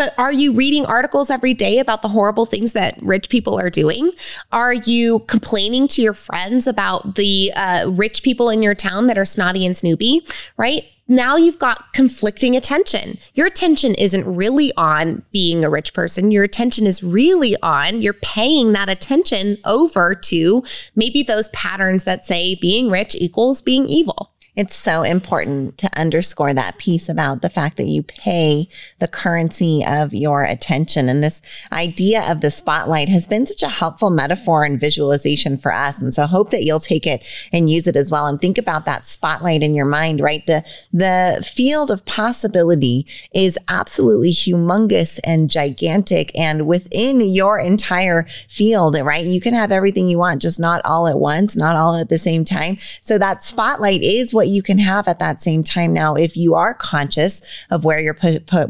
But 0.00 0.14
are 0.16 0.32
you 0.32 0.54
reading 0.54 0.86
articles 0.86 1.28
every 1.28 1.52
day 1.52 1.78
about 1.78 2.00
the 2.00 2.08
horrible 2.08 2.46
things 2.46 2.72
that 2.72 2.98
rich 3.02 3.28
people 3.28 3.60
are 3.60 3.68
doing? 3.68 4.12
Are 4.50 4.72
you 4.72 5.18
complaining 5.28 5.88
to 5.88 6.00
your 6.00 6.14
friends 6.14 6.66
about 6.66 7.16
the 7.16 7.52
uh, 7.54 7.84
rich 7.90 8.22
people 8.22 8.48
in 8.48 8.62
your 8.62 8.74
town 8.74 9.08
that 9.08 9.18
are 9.18 9.26
snotty 9.26 9.66
and 9.66 9.76
snoopy, 9.76 10.26
right? 10.56 10.84
now 11.06 11.36
you've 11.36 11.58
got 11.58 11.92
conflicting 11.92 12.54
attention. 12.54 13.18
Your 13.34 13.48
attention 13.48 13.96
isn't 13.96 14.32
really 14.32 14.72
on 14.76 15.24
being 15.32 15.64
a 15.64 15.68
rich 15.68 15.92
person. 15.92 16.30
Your 16.30 16.44
attention 16.44 16.86
is 16.86 17.02
really 17.02 17.56
on 17.64 18.00
you're 18.00 18.12
paying 18.12 18.72
that 18.74 18.88
attention 18.88 19.58
over 19.64 20.14
to 20.14 20.62
maybe 20.94 21.24
those 21.24 21.48
patterns 21.48 22.04
that 22.04 22.28
say 22.28 22.54
being 22.54 22.88
rich 22.90 23.16
equals 23.16 23.60
being 23.60 23.88
evil. 23.88 24.29
It's 24.56 24.74
so 24.74 25.02
important 25.02 25.78
to 25.78 25.90
underscore 25.98 26.52
that 26.54 26.78
piece 26.78 27.08
about 27.08 27.40
the 27.40 27.48
fact 27.48 27.76
that 27.76 27.86
you 27.86 28.02
pay 28.02 28.68
the 28.98 29.08
currency 29.08 29.84
of 29.86 30.12
your 30.12 30.42
attention. 30.42 31.08
And 31.08 31.22
this 31.22 31.40
idea 31.72 32.30
of 32.30 32.40
the 32.40 32.50
spotlight 32.50 33.08
has 33.08 33.26
been 33.26 33.46
such 33.46 33.62
a 33.62 33.68
helpful 33.68 34.10
metaphor 34.10 34.64
and 34.64 34.78
visualization 34.78 35.56
for 35.56 35.72
us. 35.72 36.00
And 36.00 36.12
so 36.12 36.24
I 36.24 36.26
hope 36.26 36.50
that 36.50 36.64
you'll 36.64 36.80
take 36.80 37.06
it 37.06 37.22
and 37.52 37.70
use 37.70 37.86
it 37.86 37.96
as 37.96 38.10
well 38.10 38.26
and 38.26 38.40
think 38.40 38.58
about 38.58 38.84
that 38.86 39.06
spotlight 39.06 39.62
in 39.62 39.74
your 39.74 39.86
mind, 39.86 40.20
right? 40.20 40.44
The, 40.46 40.64
the 40.92 41.46
field 41.48 41.90
of 41.90 42.04
possibility 42.04 43.06
is 43.32 43.58
absolutely 43.68 44.32
humongous 44.32 45.20
and 45.24 45.50
gigantic. 45.50 46.36
And 46.36 46.66
within 46.66 47.20
your 47.20 47.58
entire 47.58 48.26
field, 48.48 48.96
right? 48.96 49.24
You 49.24 49.40
can 49.40 49.54
have 49.54 49.70
everything 49.70 50.08
you 50.08 50.18
want, 50.18 50.42
just 50.42 50.58
not 50.58 50.84
all 50.84 51.06
at 51.06 51.18
once, 51.18 51.56
not 51.56 51.76
all 51.76 51.94
at 51.94 52.08
the 52.08 52.18
same 52.18 52.44
time. 52.44 52.78
So 53.02 53.16
that 53.18 53.44
spotlight 53.44 54.02
is 54.02 54.34
what 54.34 54.39
you 54.48 54.62
can 54.62 54.78
have 54.78 55.08
at 55.08 55.18
that 55.18 55.42
same 55.42 55.62
time. 55.62 55.92
Now, 55.92 56.14
if 56.14 56.36
you 56.36 56.54
are 56.54 56.74
conscious 56.74 57.42
of 57.70 57.84
where 57.84 58.00
you're 58.00 58.18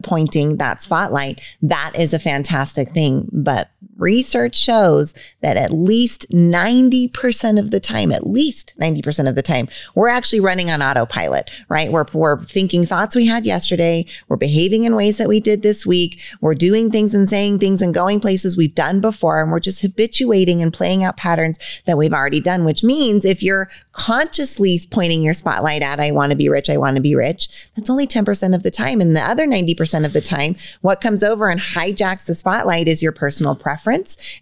pointing 0.02 0.56
that 0.56 0.83
spotlight, 0.83 1.40
that 1.62 1.92
is 1.97 2.12
a 2.12 2.18
fantastic 2.18 2.90
thing. 2.90 3.28
But 3.33 3.71
research 4.00 4.57
shows 4.57 5.14
that 5.40 5.57
at 5.57 5.71
least 5.71 6.28
90% 6.30 7.59
of 7.59 7.71
the 7.71 7.80
time, 7.80 8.11
at 8.11 8.26
least 8.26 8.75
90% 8.80 9.28
of 9.28 9.35
the 9.35 9.42
time, 9.42 9.69
we're 9.95 10.09
actually 10.09 10.40
running 10.40 10.71
on 10.71 10.83
autopilot, 10.83 11.50
right? 11.69 11.92
We're, 11.92 12.07
we're 12.12 12.42
thinking 12.42 12.85
thoughts 12.85 13.14
we 13.14 13.26
had 13.26 13.45
yesterday. 13.45 14.07
We're 14.28 14.37
behaving 14.37 14.85
in 14.85 14.97
ways 14.97 15.19
that 15.19 15.28
we 15.28 15.40
did 15.40 15.62
this 15.62 15.85
week. 15.85 16.21
We're 16.40 16.54
doing 16.54 16.90
things 16.90 17.14
and 17.14 17.28
saying 17.28 17.59
things 17.59 17.83
and 17.83 17.95
going 17.95 18.21
places 18.21 18.57
we've 18.57 18.75
done 18.75 19.00
before. 19.00 19.42
And 19.42 19.52
we're 19.52 19.61
just 19.61 19.83
habituating 19.83 20.62
and 20.62 20.73
playing 20.73 21.04
out 21.04 21.16
patterns 21.16 21.59
that 21.87 21.99
we've 21.99 22.14
already 22.14 22.40
done, 22.40 22.64
which 22.64 22.83
means 22.83 23.25
if 23.25 23.42
you're 23.42 23.69
consciously 23.92 24.80
pointing 24.90 25.23
your 25.23 25.35
spotlight 25.35 25.83
at, 25.83 26.00
I 26.00 26.11
want 26.11 26.30
to 26.30 26.37
be 26.37 26.49
rich, 26.49 26.71
I 26.71 26.78
want 26.78 26.97
to 26.97 27.02
be 27.02 27.14
rich, 27.14 27.49
that's 27.76 27.90
only 27.90 28.07
10% 28.07 28.54
of 28.54 28.62
the 28.62 28.71
time. 28.71 29.00
And 29.00 29.14
the 29.14 29.21
other 29.21 29.47
90% 29.47 30.04
of 30.04 30.12
the 30.12 30.21
time, 30.21 30.57
what 30.80 31.00
comes 31.00 31.23
over 31.23 31.49
and 31.50 31.61
hijacks 31.61 32.25
the 32.25 32.35
spotlight 32.35 32.88
is 32.88 33.02
your 33.02 33.12
personal 33.12 33.54
preference 33.54 33.89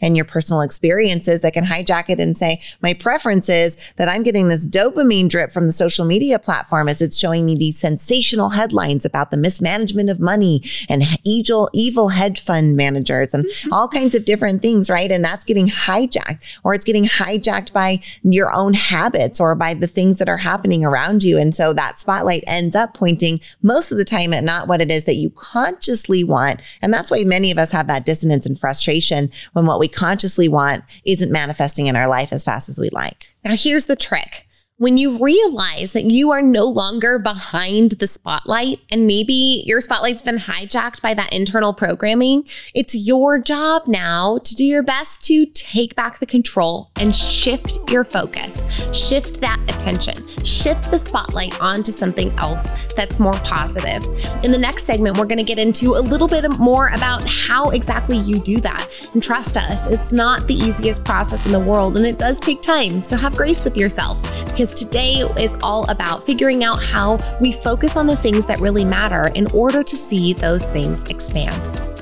and 0.00 0.16
your 0.16 0.24
personal 0.24 0.60
experiences 0.60 1.40
that 1.40 1.54
can 1.54 1.64
hijack 1.64 2.08
it 2.08 2.20
and 2.20 2.36
say, 2.36 2.60
my 2.82 2.94
preference 2.94 3.48
is 3.48 3.76
that 3.96 4.08
I'm 4.08 4.22
getting 4.22 4.48
this 4.48 4.66
dopamine 4.66 5.28
drip 5.28 5.52
from 5.52 5.66
the 5.66 5.72
social 5.72 6.04
media 6.04 6.38
platform 6.38 6.88
as 6.88 7.00
it's 7.00 7.18
showing 7.18 7.46
me 7.46 7.56
these 7.56 7.78
sensational 7.78 8.50
headlines 8.50 9.04
about 9.04 9.30
the 9.30 9.36
mismanagement 9.36 10.10
of 10.10 10.20
money 10.20 10.62
and 10.88 11.02
evil, 11.24 11.68
evil 11.72 12.10
hedge 12.10 12.40
fund 12.40 12.76
managers 12.76 13.32
and 13.32 13.44
mm-hmm. 13.44 13.72
all 13.72 13.88
kinds 13.88 14.14
of 14.14 14.24
different 14.24 14.62
things, 14.62 14.90
right? 14.90 15.10
And 15.10 15.24
that's 15.24 15.44
getting 15.44 15.68
hijacked 15.68 16.40
or 16.64 16.74
it's 16.74 16.84
getting 16.84 17.04
hijacked 17.04 17.72
by 17.72 18.00
your 18.22 18.52
own 18.52 18.74
habits 18.74 19.40
or 19.40 19.54
by 19.54 19.74
the 19.74 19.86
things 19.86 20.18
that 20.18 20.28
are 20.28 20.36
happening 20.36 20.84
around 20.84 21.22
you. 21.22 21.38
And 21.38 21.54
so 21.54 21.72
that 21.72 22.00
spotlight 22.00 22.44
ends 22.46 22.76
up 22.76 22.94
pointing 22.94 23.40
most 23.62 23.90
of 23.90 23.98
the 23.98 24.04
time 24.04 24.32
at 24.32 24.44
not 24.44 24.68
what 24.68 24.80
it 24.80 24.90
is 24.90 25.04
that 25.04 25.14
you 25.14 25.30
consciously 25.30 26.24
want. 26.24 26.60
And 26.82 26.92
that's 26.92 27.10
why 27.10 27.24
many 27.24 27.50
of 27.50 27.58
us 27.58 27.72
have 27.72 27.86
that 27.86 28.06
dissonance 28.06 28.46
and 28.46 28.58
frustration 28.58 29.30
when 29.52 29.66
what 29.66 29.80
we 29.80 29.88
consciously 29.88 30.48
want 30.48 30.84
isn't 31.04 31.32
manifesting 31.32 31.86
in 31.86 31.96
our 31.96 32.08
life 32.08 32.32
as 32.32 32.44
fast 32.44 32.68
as 32.68 32.78
we'd 32.78 32.92
like. 32.92 33.28
Now, 33.44 33.56
here's 33.56 33.86
the 33.86 33.96
trick 33.96 34.48
when 34.78 34.96
you 34.96 35.18
realize 35.18 35.92
that 35.92 36.04
you 36.04 36.30
are 36.30 36.40
no 36.40 36.64
longer 36.64 37.18
behind 37.18 37.92
the 37.92 38.06
spotlight 38.06 38.78
and 38.92 39.08
maybe 39.08 39.64
your 39.66 39.80
spotlight's 39.80 40.22
been 40.22 40.38
hijacked 40.38 41.02
by 41.02 41.14
that 41.14 41.32
internal 41.32 41.74
programming, 41.74 42.44
it's 42.76 42.94
your 42.94 43.40
job 43.40 43.88
now 43.88 44.38
to 44.38 44.54
do 44.54 44.64
your 44.64 44.84
best 44.84 45.20
to 45.22 45.46
take 45.46 45.96
back 45.96 46.20
the 46.20 46.26
control 46.26 46.92
and 47.00 47.14
shift 47.14 47.90
your 47.90 48.04
focus, 48.04 48.64
shift 48.92 49.40
that 49.40 49.60
attention, 49.66 50.14
shift 50.46 50.90
the 50.90 50.98
spotlight 50.98 51.60
onto 51.60 51.92
something 51.92 52.36
else 52.38 52.70
that's 52.94 53.18
more 53.18 53.34
positive. 53.44 54.02
In 54.44 54.52
the 54.52 54.58
next 54.58 54.84
segment, 54.84 55.16
we're 55.16 55.26
going 55.26 55.38
to 55.38 55.44
get 55.44 55.58
into 55.58 55.94
a 55.94 56.02
little 56.02 56.26
bit 56.26 56.46
more 56.58 56.88
about 56.88 57.28
how 57.28 57.70
exactly 57.70 58.18
you 58.18 58.38
do 58.38 58.58
that. 58.58 58.88
And 59.12 59.22
trust 59.22 59.56
us, 59.56 59.86
it's 59.86 60.12
not 60.12 60.46
the 60.46 60.54
easiest 60.54 61.04
process 61.04 61.44
in 61.46 61.52
the 61.52 61.60
world 61.60 61.96
and 61.96 62.06
it 62.06 62.18
does 62.18 62.38
take 62.38 62.62
time. 62.62 63.02
So 63.02 63.16
have 63.16 63.36
grace 63.36 63.64
with 63.64 63.76
yourself 63.76 64.20
because 64.46 64.72
today 64.72 65.22
is 65.38 65.56
all 65.62 65.88
about 65.90 66.24
figuring 66.24 66.64
out 66.64 66.82
how 66.82 67.18
we 67.40 67.52
focus 67.52 67.96
on 67.96 68.06
the 68.06 68.16
things 68.16 68.46
that 68.46 68.60
really 68.60 68.84
matter 68.84 69.30
in 69.34 69.46
order 69.52 69.82
to 69.82 69.96
see 69.96 70.32
those 70.32 70.68
things 70.68 71.04
expand. 71.10 71.97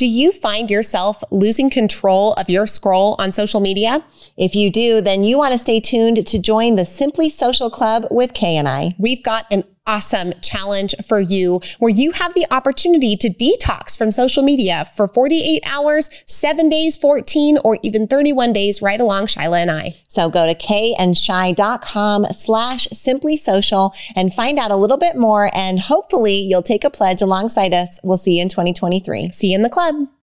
Do 0.00 0.06
you 0.06 0.32
find 0.32 0.70
yourself 0.70 1.22
losing 1.30 1.68
control 1.68 2.32
of 2.32 2.48
your 2.48 2.66
scroll 2.66 3.16
on 3.18 3.32
social 3.32 3.60
media? 3.60 4.02
If 4.38 4.54
you 4.54 4.70
do, 4.70 5.02
then 5.02 5.24
you 5.24 5.36
want 5.36 5.52
to 5.52 5.58
stay 5.58 5.78
tuned 5.78 6.26
to 6.26 6.38
join 6.38 6.76
the 6.76 6.86
Simply 6.86 7.28
Social 7.28 7.68
Club 7.68 8.06
with 8.10 8.32
Kay 8.32 8.56
and 8.56 8.66
I. 8.66 8.94
We've 8.98 9.22
got 9.22 9.44
an 9.50 9.62
awesome 9.86 10.32
challenge 10.40 10.94
for 11.06 11.20
you 11.20 11.60
where 11.78 11.90
you 11.90 12.12
have 12.12 12.34
the 12.34 12.46
opportunity 12.50 13.16
to 13.16 13.28
detox 13.28 13.96
from 13.96 14.12
social 14.12 14.42
media 14.42 14.84
for 14.96 15.08
48 15.08 15.62
hours, 15.66 16.10
seven 16.26 16.68
days, 16.68 16.96
14, 16.96 17.58
or 17.64 17.78
even 17.82 18.06
31 18.06 18.52
days 18.52 18.80
right 18.82 19.00
along 19.00 19.26
Shyla 19.26 19.62
and 19.62 19.70
I. 19.70 19.96
So 20.08 20.28
go 20.28 20.46
to 20.46 20.54
kayandshi.com 20.54 22.26
slash 22.26 22.88
simply 22.92 23.36
social 23.36 23.94
and 24.14 24.32
find 24.32 24.58
out 24.58 24.70
a 24.70 24.76
little 24.76 24.98
bit 24.98 25.16
more. 25.16 25.50
And 25.54 25.80
hopefully 25.80 26.36
you'll 26.36 26.62
take 26.62 26.84
a 26.84 26.90
pledge 26.90 27.22
alongside 27.22 27.74
us. 27.74 27.98
We'll 28.02 28.18
see 28.18 28.36
you 28.36 28.42
in 28.42 28.48
2023. 28.48 29.32
See 29.32 29.48
you 29.48 29.56
in 29.56 29.62
the 29.62 29.68
club. 29.68 30.19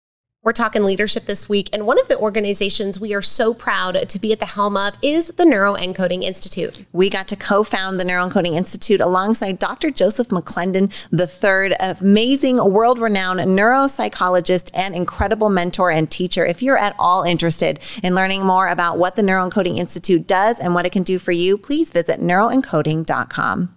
We're 0.46 0.54
talking 0.54 0.84
leadership 0.84 1.26
this 1.26 1.50
week, 1.50 1.72
and 1.74 1.88
one 1.88 2.00
of 2.00 2.08
the 2.08 2.20
organizations 2.20 3.00
we 3.00 3.16
are 3.16 3.22
so 3.22 3.52
proud 3.52 4.08
to 4.08 4.20
be 4.20 4.32
at 4.32 4.40
the 4.40 4.46
helm 4.46 4.78
of 4.78 4.96
is 5.02 5.30
the 5.30 5.44
Neuroencoding 5.44 6.22
Institute. 6.22 6.86
We 6.94 7.10
got 7.10 7.28
to 7.30 7.36
co 7.36 7.64
found 7.64 8.00
the 8.00 8.04
Neuroencoding 8.04 8.54
Institute 8.54 9.02
alongside 9.02 9.58
Dr. 9.58 9.90
Joseph 9.90 10.28
McClendon 10.28 10.94
III, 11.12 11.76
amazing 12.00 12.58
world 12.58 13.00
renowned 13.00 13.40
neuropsychologist 13.40 14.70
and 14.76 14.94
incredible 14.94 15.50
mentor 15.50 15.90
and 15.90 16.12
teacher. 16.12 16.46
If 16.46 16.62
you're 16.62 16.78
at 16.78 16.96
all 17.00 17.24
interested 17.24 17.80
in 18.04 18.14
learning 18.14 18.46
more 18.46 18.68
about 18.68 19.00
what 19.00 19.16
the 19.16 19.24
Neuroencoding 19.24 19.80
Institute 19.80 20.28
does 20.28 20.60
and 20.60 20.76
what 20.76 20.86
it 20.86 20.92
can 20.92 21.02
do 21.02 21.18
for 21.18 21.32
you, 21.32 21.58
please 21.58 21.92
visit 21.92 22.20
neuroencoding.com. 22.20 23.76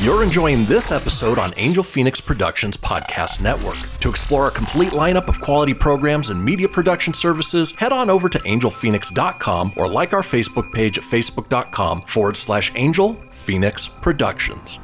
You're 0.00 0.22
enjoying 0.22 0.66
this 0.66 0.92
episode 0.92 1.38
on 1.38 1.54
Angel 1.56 1.82
Fenix 1.82 2.20
Productions 2.20 2.76
Podcast 2.76 3.40
Network. 3.40 3.78
To 4.00 4.10
explore 4.10 4.48
a 4.48 4.50
complete 4.50 4.90
lineup 4.90 5.28
of 5.28 5.40
quality 5.40 5.72
programs 5.72 6.28
and 6.28 6.44
media 6.44 6.68
production 6.68 7.14
services, 7.14 7.74
head 7.76 7.90
on 7.92 8.10
over 8.10 8.28
to 8.28 8.38
angelfenix.com 8.40 9.72
or 9.76 9.88
like 9.88 10.12
our 10.12 10.20
Facebook 10.20 10.72
page 10.72 10.98
at 10.98 11.04
facebook.com 11.04 12.02
forward 12.02 12.36
slash 12.36 12.70
Angel 12.74 13.14
Fenix 13.30 13.88
Productions. 13.88 14.78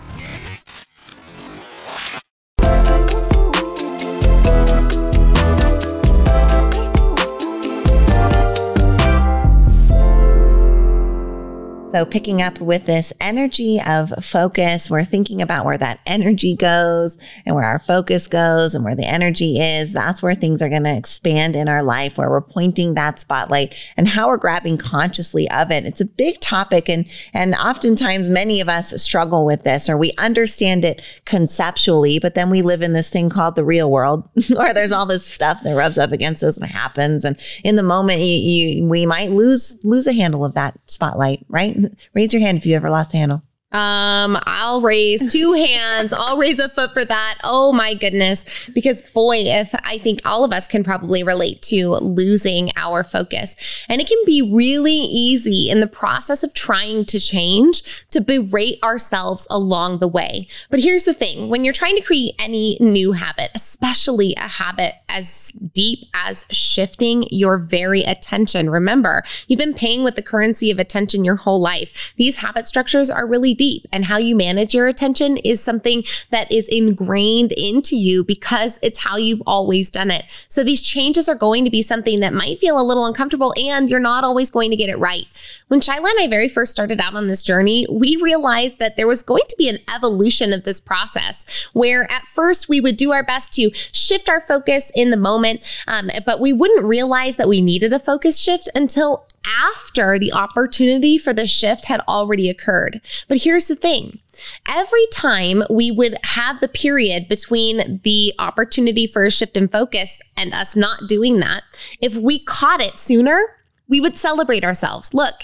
So, 11.93 12.05
picking 12.05 12.41
up 12.41 12.61
with 12.61 12.87
this 12.87 13.13
energy 13.21 13.81
of 13.85 14.13
focus, 14.25 14.89
we're 14.89 15.05
thinking 15.05 15.43
about 15.43 15.65
where 15.65 15.79
that 15.79 15.99
energy 16.07 16.55
goes 16.55 17.19
and 17.45 17.57
where 17.57 17.65
our 17.65 17.81
focus 17.81 18.29
goes 18.29 18.77
and 18.77 18.85
where 18.85 18.95
the 18.95 19.09
energy 19.09 19.59
is. 19.59 19.93
That's 19.93 20.23
where 20.23 20.37
things 20.37 20.63
are 20.63 20.69
going 20.69 20.85
to 20.85 20.97
expand 20.97 21.57
in 21.57 21.67
our 21.67 21.83
life, 21.83 22.17
where 22.17 22.31
we're 22.31 22.43
pointing 22.43 22.95
that 22.95 23.21
spotlight 23.21 23.75
and 23.97 24.07
how 24.07 24.29
we're 24.29 24.37
grabbing 24.37 24.79
consciously 24.79 25.51
of 25.51 25.73
it. 25.73 25.85
It's 25.85 26.01
a 26.01 26.05
big 26.05 26.39
topic, 26.39 26.89
and, 26.89 27.07
and 27.35 27.57
oftentimes 27.57 28.31
many 28.31 28.61
of 28.61 28.69
us 28.69 28.91
struggle 29.03 29.45
with 29.45 29.65
this 29.65 29.89
or 29.89 29.97
we 29.97 30.13
understand 30.17 30.85
it 30.85 31.03
conceptually, 31.25 32.21
but 32.21 32.37
then 32.37 32.51
we 32.51 32.63
live 32.63 32.83
in 32.83 32.93
this 32.93 33.11
thing 33.11 33.31
called 33.31 33.57
the 33.57 33.65
real 33.65 33.91
world 33.91 34.29
where 34.55 34.73
there's 34.73 34.93
all 34.93 35.07
this 35.07 35.27
stuff 35.27 35.61
that 35.65 35.75
rubs 35.75 35.99
up 35.99 36.13
against 36.13 36.45
us 36.45 36.57
and 36.57 36.71
happens. 36.71 37.25
And 37.25 37.37
in 37.65 37.75
the 37.75 37.83
moment, 37.83 38.21
you, 38.21 38.27
you, 38.27 38.85
we 38.85 39.07
might 39.07 39.33
lose 39.33 39.77
lose 39.83 40.07
a 40.07 40.13
handle 40.13 40.45
of 40.45 40.55
that 40.55 40.79
spotlight, 40.87 41.45
right? 41.49 41.80
Raise 42.15 42.33
your 42.33 42.43
hand 42.43 42.59
if 42.59 42.67
you 42.67 42.77
ever 42.77 42.91
lost 42.91 43.15
a 43.15 43.17
handle. 43.17 43.43
Um, 43.73 44.37
I'll 44.47 44.81
raise 44.81 45.33
two 45.33 45.53
hands. 45.55 46.13
I'll 46.13 46.37
raise 46.37 46.59
a 46.59 46.69
foot 46.69 46.93
for 46.93 47.05
that. 47.05 47.39
Oh 47.45 47.73
my 47.73 47.95
goodness. 47.95 48.69
Because 48.75 49.03
boy, 49.15 49.37
if 49.37 49.73
I 49.85 49.99
think 49.99 50.21
all 50.25 50.45
of 50.45 50.53
us 50.53 50.67
can 50.67 50.83
probably 50.83 51.23
relate 51.23 51.63
to 51.63 51.91
losing 51.91 52.73
our 52.77 53.05
focus. 53.05 53.55
And 53.89 54.01
it 54.01 54.09
can 54.09 54.19
be 54.27 54.43
really 54.43 54.93
easy 54.93 55.71
in 55.71 55.81
the 55.81 55.87
process 55.87 56.43
of 56.43 56.53
trying 56.53 57.05
to 57.07 57.21
change 57.21 58.07
to 58.11 58.21
berate 58.21 58.83
ourselves 58.83 59.47
along 59.51 60.01
the 60.01 60.09
way. 60.09 60.49
But 60.69 60.81
here's 60.81 61.05
the 61.05 61.15
thing 61.15 61.49
when 61.49 61.65
you're 61.65 61.73
trying 61.73 61.97
to 61.97 62.03
create 62.03 62.35
any 62.39 62.77
new 62.81 63.13
habit, 63.13 63.51
especially 63.55 64.35
a 64.37 64.49
habit 64.49 64.95
as 65.09 65.53
deep 65.73 66.07
as 66.13 66.45
shifting 66.51 67.25
your 67.31 67.57
very 67.57 68.03
attention, 68.03 68.69
remember, 68.69 69.23
you've 69.47 69.59
been 69.59 69.75
paying 69.75 70.03
with 70.03 70.17
the 70.17 70.23
currency 70.23 70.73
of 70.73 70.81
attention 70.81 71.25
your 71.25 71.37
whole 71.37 71.61
life. 71.61 72.15
These 72.17 72.39
habit 72.39 72.67
structures 72.67 73.11
are 73.11 73.27
really 73.27 73.55
deep 73.61 73.87
and 73.93 74.07
how 74.07 74.17
you 74.17 74.35
manage 74.35 74.75
your 74.75 74.89
attention 74.89 75.37
is 75.37 75.63
something 75.63 76.03
that 76.31 76.51
is 76.51 76.67
ingrained 76.69 77.53
into 77.53 77.95
you 77.95 78.25
because 78.25 78.79
it's 78.81 79.01
how 79.01 79.19
you've 79.19 79.43
always 79.47 79.91
done 79.91 80.11
it. 80.11 80.25
So 80.49 80.65
these 80.65 80.81
changes 80.81 81.29
are 81.29 81.35
going 81.35 81.67
to 81.67 81.71
be 81.71 81.83
something 81.83 82.21
that 82.21 82.33
might 82.33 82.59
feel 82.59 82.81
a 82.81 82.83
little 82.83 83.05
uncomfortable 83.05 83.53
and 83.59 83.91
you're 83.91 84.01
not 84.01 84.25
always 84.25 84.51
going 84.51 84.71
to 84.71 84.79
get 84.79 84.89
it 84.89 84.99
right. 84.99 85.27
When 85.69 85.83
Shyla 85.83 86.09
and 86.09 86.21
I 86.21 86.27
very 86.27 86.49
first 86.49 86.73
started 86.73 87.03
out 87.03 87.15
on 87.15 87.27
this 87.27 87.43
journey, 87.43 87.87
we 87.91 88.17
realized 88.17 88.79
that 88.79 88.97
there 88.97 89.07
was 89.07 89.23
going 89.23 89.45
to 89.51 89.57
be 89.59 89.69
an 89.69 89.81
evolution 89.95 90.55
of 90.55 90.65
this 90.65 90.81
process 90.81 91.45
where 91.75 92.11
at 92.11 92.27
first 92.27 92.71
we 92.71 92.81
would 92.81 92.97
do 92.97 93.13
our 93.13 93.23
best 93.23 93.53
to 93.57 93.71
shift 93.75 94.31
our 94.31 94.41
focus 94.41 94.91
in 94.95 95.11
the 95.11 95.19
moment, 95.19 95.61
um, 95.87 96.09
but 96.25 96.41
we 96.41 96.55
wouldn't 96.55 96.87
realize 96.87 97.37
that 97.37 97.47
we 97.47 97.61
needed 97.61 97.93
a 97.93 97.99
focus 97.99 98.39
shift 98.39 98.71
until 98.75 99.27
after 99.45 100.19
the 100.19 100.33
opportunity 100.33 101.19
for 101.19 101.33
the 101.33 101.47
shift 101.47 101.87
had 101.87 102.01
already 102.09 102.49
occurred. 102.49 103.01
But 103.29 103.43
here's 103.43 103.69
the 103.69 103.77
thing 103.77 104.21
every 104.69 105.07
time 105.13 105.63
we 105.69 105.91
would 105.91 106.17
have 106.25 106.61
the 106.61 106.69
period 106.69 107.29
between 107.29 108.01
the 108.05 108.33
opportunity 108.39 109.07
for 109.07 109.25
a 109.25 109.31
shift 109.31 109.57
in 109.57 109.69
focus 109.69 110.21
and 110.37 110.53
us 110.55 110.77
not 110.77 111.09
doing 111.09 111.41
that, 111.41 111.63
if 112.01 112.17
we 112.17 112.43
caught 112.45 112.81
it 112.81 112.99
sooner, 112.99 113.57
we 113.89 114.01
would 114.01 114.19
celebrate 114.19 114.65
ourselves. 114.65 115.13
Look, 115.13 115.35